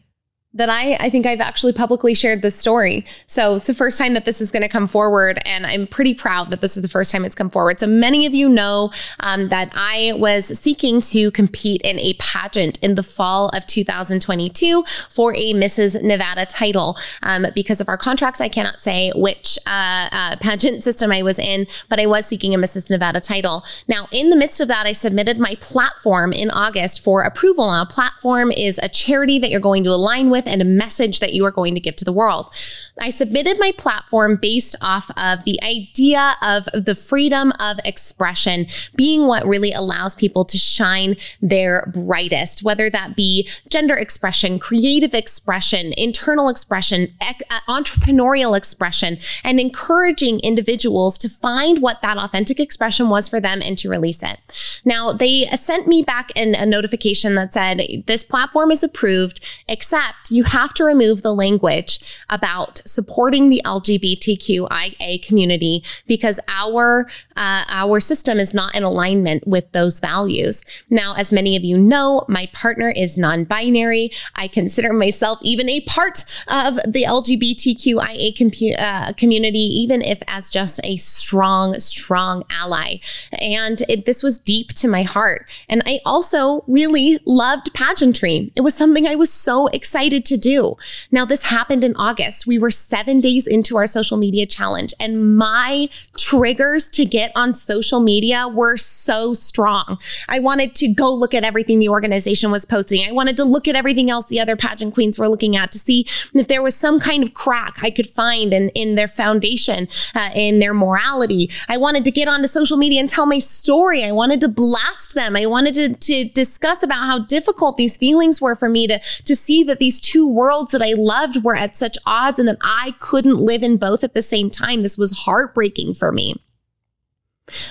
that 0.55 0.71
I, 0.71 0.95
I 0.95 1.11
think 1.11 1.27
I've 1.27 1.41
actually 1.41 1.73
publicly 1.73 2.15
shared 2.15 2.43
this 2.43 2.55
story. 2.57 3.05
So 3.27 3.57
it's 3.57 3.67
the 3.67 3.75
first 3.75 3.99
time 3.99 4.15
that 4.15 4.25
this 4.25 4.41
is 4.41 4.51
going 4.51 4.63
to 4.63 4.69
come 4.69 4.87
forward. 4.87 5.41
And 5.45 5.67
I'm 5.67 5.87
pretty 5.87 6.15
proud 6.15 6.51
that 6.53 6.61
this 6.61 6.77
is 6.77 6.83
the 6.83 6.89
first 6.89 7.11
time 7.11 7.25
it's 7.25 7.35
come 7.35 7.51
forward. 7.51 7.81
So 7.81 7.87
many 7.87 8.25
of 8.25 8.35
you 8.35 8.49
know 8.49 8.93
um, 9.21 9.49
that 9.49 9.73
I 9.75 10.13
was 10.17 10.59
seeking 10.59 11.01
to 11.03 11.31
compete 11.33 11.83
in 11.83 11.99
a 11.99 12.15
pageant 12.15 12.79
in 12.83 12.95
the 12.95 13.03
fall 13.03 13.49
of 13.49 13.67
2022 13.67 14.85
for 15.11 15.35
a 15.35 15.55
Mrs. 15.55 16.01
Nevada 16.03 16.47
title. 16.47 16.97
Um, 17.23 17.47
because 17.55 17.81
of 17.81 17.89
our 17.89 17.99
contracts, 17.99 18.41
I 18.41 18.49
cannot 18.49 18.81
say 18.81 19.11
which 19.17 19.59
uh, 19.67 20.09
uh, 20.13 20.37
pageant 20.37 20.85
system 20.85 21.11
I 21.11 21.23
was 21.23 21.39
in, 21.39 21.67
but 21.89 21.99
I 21.99 22.07
was 22.07 22.27
seeking 22.27 22.55
a 22.55 22.59
Mrs. 22.59 22.91
Nevada 22.91 23.21
title. 23.21 23.65
Now, 23.89 24.09
in 24.13 24.31
the 24.31 24.37
midst 24.37 24.61
of 24.61 24.69
that, 24.69 24.87
I 24.87 24.93
submitted 24.93 25.39
my 25.39 25.57
platform 25.57 26.33
in 26.33 26.51
August 26.53 27.01
for 27.03 27.23
approval. 27.23 27.67
Now, 27.67 27.83
a 27.83 27.87
platform 27.87 28.53
is 28.53 28.79
a 28.83 28.89
charity 28.89 29.41
that 29.41 29.51
you're 29.51 29.61
going 29.61 29.83
to 29.85 29.91
align 29.91 30.31
with 30.31 30.44
with 30.45 30.53
and 30.53 30.63
a 30.63 30.65
message 30.65 31.21
that 31.21 31.33
you 31.33 31.45
are 31.45 31.51
going 31.51 31.75
to 31.75 31.81
give 31.81 31.97
to 31.97 32.05
the 32.05 32.13
world. 32.13 32.53
I 33.01 33.11
submitted 33.11 33.59
my 33.59 33.73
platform 33.77 34.39
based 34.41 34.77
off 34.81 35.11
of 35.17 35.45
the 35.45 35.59
idea 35.63 36.37
of 36.43 36.69
the 36.73 36.95
freedom 36.95 37.53
of 37.59 37.79
expression 37.85 38.67
being 38.95 39.27
what 39.27 39.47
really 39.47 39.73
allows 39.73 40.15
people 40.15 40.45
to 40.45 40.59
shine 40.59 41.17
their 41.41 41.91
brightest, 41.93 42.63
whether 42.63 42.89
that 42.91 43.17
be 43.17 43.49
gender 43.69 43.97
expression, 43.97 44.59
creative 44.59 45.15
expression, 45.15 45.93
internal 45.97 46.49
expression, 46.49 47.15
uh, 47.21 47.61
entrepreneurial 47.69 48.57
expression, 48.57 49.19
and 49.43 49.59
encouraging 49.59 50.41
individuals 50.41 51.19
to 51.19 51.29
find 51.29 51.83
what 51.83 52.01
that 52.03 52.19
authentic 52.19 52.61
expression 52.61 53.09
was 53.09 53.29
for 53.29 53.41
them 53.41 53.61
and 53.63 53.79
to 53.79 53.89
release 53.89 54.23
it. 54.23 54.39
Now, 54.85 55.13
they 55.13 55.47
sent 55.57 55.87
me 55.87 56.03
back 56.03 56.31
in 56.35 56.55
a 56.55 56.67
notification 56.67 57.35
that 57.35 57.53
said, 57.53 57.81
This 58.07 58.25
platform 58.25 58.71
is 58.71 58.83
approved, 58.83 59.41
except 59.69 60.31
you 60.35 60.45
have 60.45 60.75
to 60.75 60.85
remove 60.85 61.23
the 61.23 61.35
language 61.35 62.01
about 62.29 62.83
supporting 62.85 63.49
the 63.49 63.63
LGBTQIA 63.65 65.23
community 65.25 65.85
because 66.07 66.41
our 66.49 67.09
uh, 67.37 67.65
our 67.69 68.01
system 68.01 68.39
is 68.39 68.55
not 68.55 68.75
in 68.75 68.83
alignment 68.83 69.47
with 69.47 69.71
those 69.73 70.01
values. 70.01 70.65
Now, 70.91 71.15
as 71.17 71.33
many 71.33 71.57
of 71.57 71.65
you 71.65 71.79
know, 71.79 72.25
my 72.29 72.47
partner 72.53 72.91
is 72.91 73.17
non-binary. 73.17 74.11
I 74.37 74.49
consider 74.49 74.93
myself 74.93 75.39
even 75.43 75.69
a 75.69 75.81
part 75.83 76.25
of 76.49 76.77
the 76.87 77.05
LGBTQIA 77.05 78.79
uh, 78.79 79.13
community, 79.15 79.59
even 79.59 80.03
if 80.03 80.23
as 80.27 80.51
just 80.51 80.81
a 80.85 80.97
strong, 80.97 81.79
strong 81.81 82.45
ally. 82.51 82.97
And 83.41 83.83
it, 83.89 84.07
this 84.07 84.23
was 84.23 84.39
deep 84.39 84.69
to 84.75 84.89
my 84.89 85.03
heart. 85.03 85.49
And 85.69 85.83
I 85.87 86.01
also 86.05 86.65
really 86.67 87.19
loved 87.25 87.75
pageantry. 87.75 88.53
It 88.57 88.63
was 88.63 88.75
something 88.75 89.07
I 89.07 89.15
was 89.15 89.33
so 89.33 89.67
excited 89.69 90.24
to 90.27 90.37
do. 90.37 90.77
Now, 91.11 91.25
this 91.25 91.47
happened 91.47 91.85
in 91.85 91.95
August. 91.97 92.47
We 92.47 92.59
were 92.59 92.71
seven 92.71 93.21
days 93.21 93.47
into 93.47 93.77
our 93.77 93.87
social 93.87 94.17
media 94.17 94.47
challenge, 94.47 94.95
and 94.99 95.37
my 95.37 95.89
triggers 96.17 96.87
to 96.89 97.05
get 97.05 97.33
on 97.35 97.55
social 97.55 98.01
media 98.01 98.49
were 98.49 98.77
so 98.77 99.35
strong. 99.35 99.99
I 100.29 100.39
wanted 100.39 100.75
to 100.77 100.89
go 100.89 101.13
look 101.13 101.35
at 101.35 101.45
everything 101.45 101.79
the 101.79 101.89
organization 101.89 102.51
was 102.51 102.65
posting. 102.65 103.07
I 103.07 103.13
wanted 103.13 103.37
to 103.37 103.45
look 103.45 103.69
at 103.69 103.77
everything 103.77 104.11
else 104.11 104.27
the 104.27 104.41
other 104.41 104.57
pageant 104.57 104.95
queens 104.95 105.19
were 105.19 105.29
looking 105.29 105.57
at 105.57 105.73
to 105.73 105.79
see 105.79 106.07
if 106.33 106.49
there 106.49 106.63
was 106.63 106.75
some 106.75 107.01
kind 107.01 107.23
of 107.23 107.35
crack 107.35 107.79
I 107.83 107.91
could 107.91 108.07
find 108.07 108.53
in, 108.53 108.71
in 108.71 108.95
their 108.95 109.09
foundation, 109.09 109.89
uh, 110.15 110.31
in 110.35 110.59
their 110.59 110.75
morality. 110.75 111.51
I 111.69 111.77
wanted 111.77 112.05
to 112.05 112.11
get 112.11 112.29
onto 112.29 112.49
social 112.49 112.77
media 112.77 113.01
and 113.01 113.09
tell 113.09 113.27
my 113.27 113.39
story. 113.39 114.05
I 114.05 114.13
wanted 114.13 114.41
to 114.43 114.49
blast 114.49 115.15
them. 115.15 115.37
I 115.37 115.47
wanted 115.47 115.75
to, 115.75 115.95
to 115.95 116.25
discuss 116.31 116.83
about 116.83 117.07
how 117.07 117.19
difficult 117.21 117.77
these 117.77 117.97
feelings 117.97 118.41
were 118.41 118.57
for 118.57 118.69
me 118.69 118.87
to, 118.87 118.99
to 118.99 119.37
see 119.37 119.63
that 119.65 119.79
these 119.79 120.01
two 120.05 120.29
worlds 120.29 120.73
that 120.73 120.83
I 120.83 120.93
loved 120.93 121.43
were 121.43 121.57
at 121.57 121.77
such 121.77 121.97
odds 122.05 122.39
and 122.39 122.47
that 122.47 122.59
I 122.63 122.95
couldn't 122.99 123.39
live 123.39 123.63
in 123.63 123.79
both 123.79 124.05
at 124.05 124.13
the 124.13 124.23
same 124.23 124.51
time. 124.51 124.83
This 124.83 124.99
was 124.99 125.19
heartbreaking 125.19 125.95
for 125.95 126.13
me. 126.13 126.35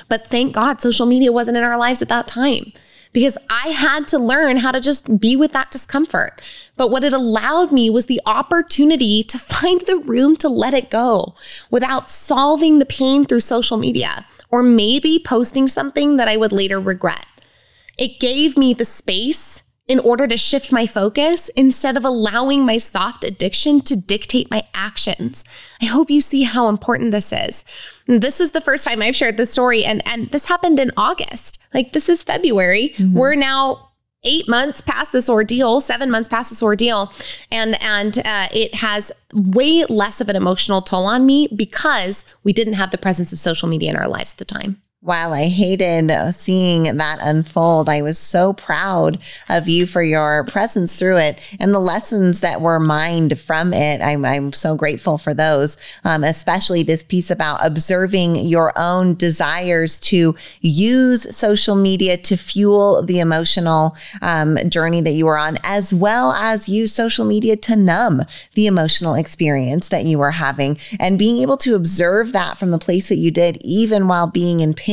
But 0.10 0.26
thank 0.28 0.54
God 0.54 0.82
social 0.82 1.06
media 1.06 1.32
wasn't 1.32 1.58
in 1.58 1.64
our 1.64 1.78
lives 1.78 2.02
at 2.02 2.10
that 2.10 2.28
time 2.28 2.74
because 3.12 3.38
I 3.50 3.70
had 3.70 4.08
to 4.10 4.20
learn 4.20 4.58
how 4.58 4.72
to 4.72 4.82
just 4.82 5.20
be 5.20 5.36
with 5.36 5.52
that 5.54 5.70
discomfort. 5.70 6.42
But 6.76 6.90
what 6.90 7.04
it 7.04 7.14
allowed 7.14 7.72
me 7.72 7.90
was 7.90 8.08
the 8.08 8.22
opportunity 8.26 9.24
to 9.24 9.38
find 9.54 9.82
the 9.82 9.98
room 9.98 10.36
to 10.38 10.50
let 10.50 10.74
it 10.74 10.90
go 10.90 11.36
without 11.70 12.10
solving 12.10 12.80
the 12.80 12.86
pain 12.86 13.26
through 13.26 13.42
social 13.42 13.78
media 13.78 14.26
or 14.50 14.64
maybe 14.64 15.22
posting 15.24 15.68
something 15.68 16.18
that 16.18 16.28
I 16.28 16.38
would 16.38 16.52
later 16.52 16.80
regret. 16.80 17.26
It 17.98 18.20
gave 18.20 18.58
me 18.58 18.74
the 18.74 18.86
space 18.86 19.62
in 19.88 20.00
order 20.00 20.28
to 20.28 20.38
shift 20.38 20.72
my 20.72 20.88
focus 20.88 21.50
instead 21.50 21.98
of 21.98 22.06
allowing 22.06 22.66
my 22.66 22.78
soft 22.78 23.24
addiction 23.24 23.82
to 23.82 23.96
dictate 23.96 24.50
my 24.50 24.64
actions. 24.74 25.44
I 25.82 25.86
hope 25.86 26.10
you 26.10 26.22
see 26.22 26.44
how 26.44 26.70
important 26.70 27.12
this 27.12 27.34
is. 27.34 27.66
This 28.08 28.40
was 28.40 28.52
the 28.52 28.62
first 28.62 28.86
time 28.86 29.02
I've 29.02 29.16
shared 29.16 29.38
this 29.38 29.52
story, 29.52 29.84
and, 29.84 30.06
and 30.08 30.30
this 30.32 30.46
happened 30.46 30.80
in 30.80 30.92
August. 30.96 31.60
Like, 31.74 31.92
this 31.92 32.08
is 32.08 32.24
February. 32.24 32.94
Mm-hmm. 32.96 33.18
We're 33.18 33.36
now 33.36 33.90
eight 34.24 34.48
months 34.48 34.82
past 34.82 35.12
this 35.12 35.30
ordeal, 35.30 35.82
seven 35.82 36.10
months 36.10 36.30
past 36.30 36.50
this 36.50 36.64
ordeal, 36.64 37.12
and 37.52 37.82
and 37.84 38.20
uh, 38.20 38.48
it 38.54 38.76
has 38.76 39.12
way 39.34 39.84
less 39.86 40.22
of 40.22 40.30
an 40.30 40.36
emotional 40.36 40.82
toll 40.82 41.06
on 41.06 41.26
me 41.26 41.50
because 41.54 42.26
we 42.44 42.54
didn't 42.54 42.76
have 42.76 42.92
the 42.92 42.98
presence 42.98 43.34
of 43.34 43.40
social 43.40 43.68
media 43.68 43.90
in 43.90 43.96
our 43.96 44.08
lives 44.08 44.32
at 44.34 44.38
the 44.38 44.46
time. 44.46 44.82
While 45.04 45.34
I 45.34 45.48
hated 45.48 46.34
seeing 46.34 46.84
that 46.84 47.20
unfold, 47.22 47.90
I 47.90 48.02
was 48.02 48.18
so 48.18 48.54
proud 48.54 49.20
of 49.50 49.68
you 49.68 49.86
for 49.86 50.02
your 50.02 50.46
presence 50.46 50.96
through 50.96 51.18
it 51.18 51.40
and 51.60 51.74
the 51.74 51.80
lessons 51.80 52.40
that 52.40 52.62
were 52.62 52.80
mined 52.80 53.38
from 53.38 53.74
it. 53.74 54.00
I'm, 54.02 54.24
I'm 54.24 54.54
so 54.54 54.76
grateful 54.76 55.18
for 55.18 55.34
those, 55.34 55.76
um, 56.06 56.24
especially 56.24 56.84
this 56.84 57.04
piece 57.04 57.30
about 57.30 57.66
observing 57.66 58.38
your 58.38 58.72
own 58.78 59.16
desires 59.16 60.00
to 60.02 60.38
use 60.62 61.36
social 61.36 61.76
media 61.76 62.16
to 62.16 62.38
fuel 62.38 63.04
the 63.04 63.20
emotional 63.20 63.98
um, 64.22 64.58
journey 64.70 65.02
that 65.02 65.12
you 65.12 65.26
were 65.26 65.38
on, 65.38 65.58
as 65.64 65.94
well 65.94 66.32
as 66.32 66.70
use 66.70 66.94
social 66.94 67.26
media 67.26 67.58
to 67.58 67.76
numb 67.76 68.22
the 68.54 68.68
emotional 68.68 69.16
experience 69.16 69.90
that 69.90 70.06
you 70.06 70.18
were 70.18 70.32
having 70.32 70.78
and 70.98 71.20
being 71.20 71.40
able 71.40 71.58
to 71.58 71.76
observe 71.76 72.32
that 72.32 72.58
from 72.58 72.72
the 72.72 72.80
place 72.80 73.10
that 73.10 73.18
you 73.18 73.32
did, 73.32 73.58
even 73.66 74.08
while 74.08 74.28
being 74.28 74.62
in 74.62 74.74
pain 74.74 74.93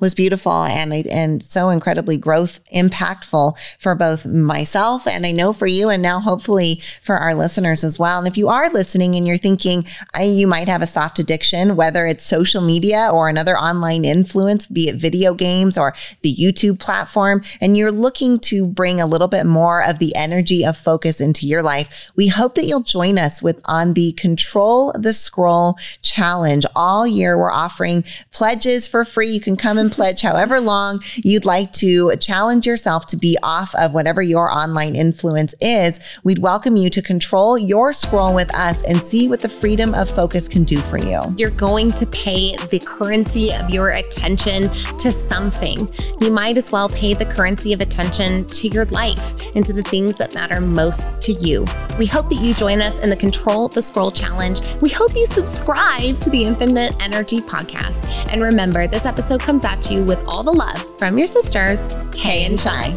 was 0.00 0.14
beautiful 0.14 0.64
and 0.64 0.92
and 0.92 1.42
so 1.42 1.70
incredibly 1.70 2.16
growth 2.16 2.60
impactful 2.74 3.56
for 3.78 3.94
both 3.94 4.26
myself 4.26 5.06
and 5.06 5.26
I 5.26 5.32
know 5.32 5.52
for 5.52 5.66
you 5.66 5.88
and 5.88 6.02
now 6.02 6.20
hopefully 6.20 6.82
for 7.02 7.16
our 7.16 7.34
listeners 7.34 7.84
as 7.84 7.98
well. 7.98 8.18
And 8.18 8.26
if 8.26 8.36
you 8.36 8.48
are 8.48 8.70
listening 8.70 9.14
and 9.14 9.26
you're 9.26 9.36
thinking 9.36 9.86
I, 10.14 10.24
you 10.24 10.46
might 10.46 10.68
have 10.68 10.82
a 10.82 10.86
soft 10.86 11.18
addiction, 11.18 11.76
whether 11.76 12.06
it's 12.06 12.26
social 12.26 12.62
media 12.62 13.10
or 13.12 13.28
another 13.28 13.56
online 13.56 14.04
influence, 14.04 14.66
be 14.66 14.88
it 14.88 14.96
video 14.96 15.34
games 15.34 15.78
or 15.78 15.94
the 16.22 16.34
YouTube 16.34 16.78
platform, 16.78 17.42
and 17.60 17.76
you're 17.76 17.92
looking 17.92 18.38
to 18.38 18.66
bring 18.66 19.00
a 19.00 19.06
little 19.06 19.28
bit 19.28 19.46
more 19.46 19.82
of 19.82 19.98
the 19.98 20.14
energy 20.16 20.64
of 20.64 20.76
focus 20.76 21.20
into 21.20 21.46
your 21.46 21.62
life, 21.62 22.10
we 22.16 22.28
hope 22.28 22.54
that 22.54 22.66
you'll 22.66 22.80
join 22.80 23.18
us 23.18 23.42
with 23.42 23.60
on 23.64 23.94
the 23.94 24.12
Control 24.12 24.92
the 24.92 25.14
Scroll 25.14 25.76
challenge. 26.02 26.64
All 26.74 27.06
year 27.06 27.38
we're 27.38 27.52
offering 27.52 28.04
pledges 28.32 28.88
for 28.88 29.04
free 29.04 29.27
free. 29.28 29.34
You 29.34 29.40
can 29.40 29.56
come 29.56 29.78
and 29.78 29.90
pledge 29.90 30.20
however 30.22 30.60
long 30.60 31.00
you'd 31.16 31.44
like 31.44 31.72
to 31.74 32.16
challenge 32.16 32.66
yourself 32.66 33.06
to 33.06 33.16
be 33.16 33.36
off 33.42 33.74
of 33.74 33.92
whatever 33.92 34.22
your 34.22 34.50
online 34.50 34.96
influence 34.96 35.54
is. 35.60 36.00
We'd 36.24 36.38
welcome 36.38 36.76
you 36.76 36.90
to 36.90 37.02
control 37.02 37.58
your 37.58 37.92
scroll 37.92 38.34
with 38.34 38.54
us 38.54 38.82
and 38.84 38.98
see 38.98 39.28
what 39.28 39.40
the 39.40 39.48
freedom 39.48 39.94
of 39.94 40.10
focus 40.10 40.48
can 40.48 40.64
do 40.64 40.80
for 40.82 40.98
you. 40.98 41.20
You're 41.36 41.50
going 41.50 41.90
to 41.90 42.06
pay 42.06 42.56
the 42.70 42.78
currency 42.78 43.52
of 43.52 43.70
your 43.70 43.90
attention 43.90 44.62
to 44.98 45.12
something. 45.12 45.76
You 46.20 46.32
might 46.32 46.56
as 46.56 46.72
well 46.72 46.88
pay 46.88 47.14
the 47.14 47.26
currency 47.26 47.72
of 47.72 47.80
attention 47.80 48.46
to 48.46 48.68
your 48.68 48.86
life 48.86 49.54
and 49.54 49.64
to 49.66 49.72
the 49.72 49.82
things 49.82 50.14
that 50.14 50.34
matter 50.34 50.60
most 50.60 51.20
to 51.22 51.32
you. 51.32 51.64
We 51.98 52.06
hope 52.06 52.28
that 52.30 52.40
you 52.40 52.54
join 52.54 52.80
us 52.80 52.98
in 53.00 53.10
the 53.10 53.16
Control 53.16 53.68
the 53.68 53.82
Scroll 53.82 54.10
Challenge. 54.10 54.60
We 54.80 54.90
hope 54.90 55.14
you 55.14 55.26
subscribe 55.26 56.20
to 56.20 56.30
the 56.30 56.42
Infinite 56.42 57.00
Energy 57.02 57.40
Podcast. 57.40 58.08
And 58.32 58.42
remember, 58.42 58.86
this 58.86 59.04
episode 59.04 59.17
episode 59.18 59.40
comes 59.40 59.64
at 59.64 59.90
you 59.90 60.04
with 60.04 60.22
all 60.28 60.44
the 60.44 60.52
love 60.52 60.96
from 60.96 61.18
your 61.18 61.26
sisters, 61.26 61.88
Kay 62.12 62.44
and 62.44 62.58
Shi. 62.58 62.94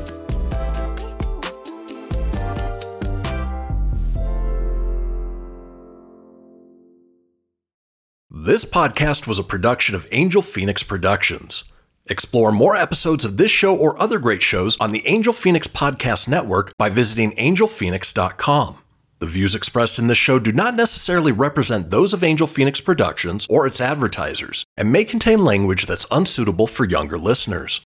This 8.30 8.66
podcast 8.66 9.26
was 9.26 9.40
a 9.40 9.44
production 9.44 9.96
of 9.96 10.08
Angel 10.12 10.44
Fenix 10.44 10.84
Productions. 10.84 11.64
Explore 12.06 12.52
more 12.52 12.76
episodes 12.76 13.26
of 13.26 13.38
this 13.38 13.50
show 13.50 13.76
or 13.76 14.00
other 14.00 14.20
great 14.20 14.44
shows 14.44 14.78
on 14.80 14.92
the 14.92 15.06
Angel 15.08 15.34
Fenix 15.34 15.68
Podcast 15.68 16.28
Network 16.28 16.72
by 16.78 16.90
visiting 16.90 17.32
angelfenix.com. 17.32 18.81
The 19.22 19.28
views 19.28 19.54
expressed 19.54 20.00
in 20.00 20.08
this 20.08 20.18
show 20.18 20.40
do 20.40 20.52
not 20.52 20.74
necessarily 20.74 21.32
represent 21.32 21.92
those 21.92 22.12
of 22.12 22.24
Angel 22.24 22.48
Fenix 22.48 22.82
Productions 22.82 23.46
or 23.52 23.68
its 23.68 23.80
advertisers 23.80 24.66
and 24.76 24.92
may 24.92 25.04
contain 25.04 25.46
language 25.46 25.86
that's 25.86 26.08
unsuitable 26.10 26.66
for 26.66 26.86
younger 26.86 27.20
listeners. 27.20 27.86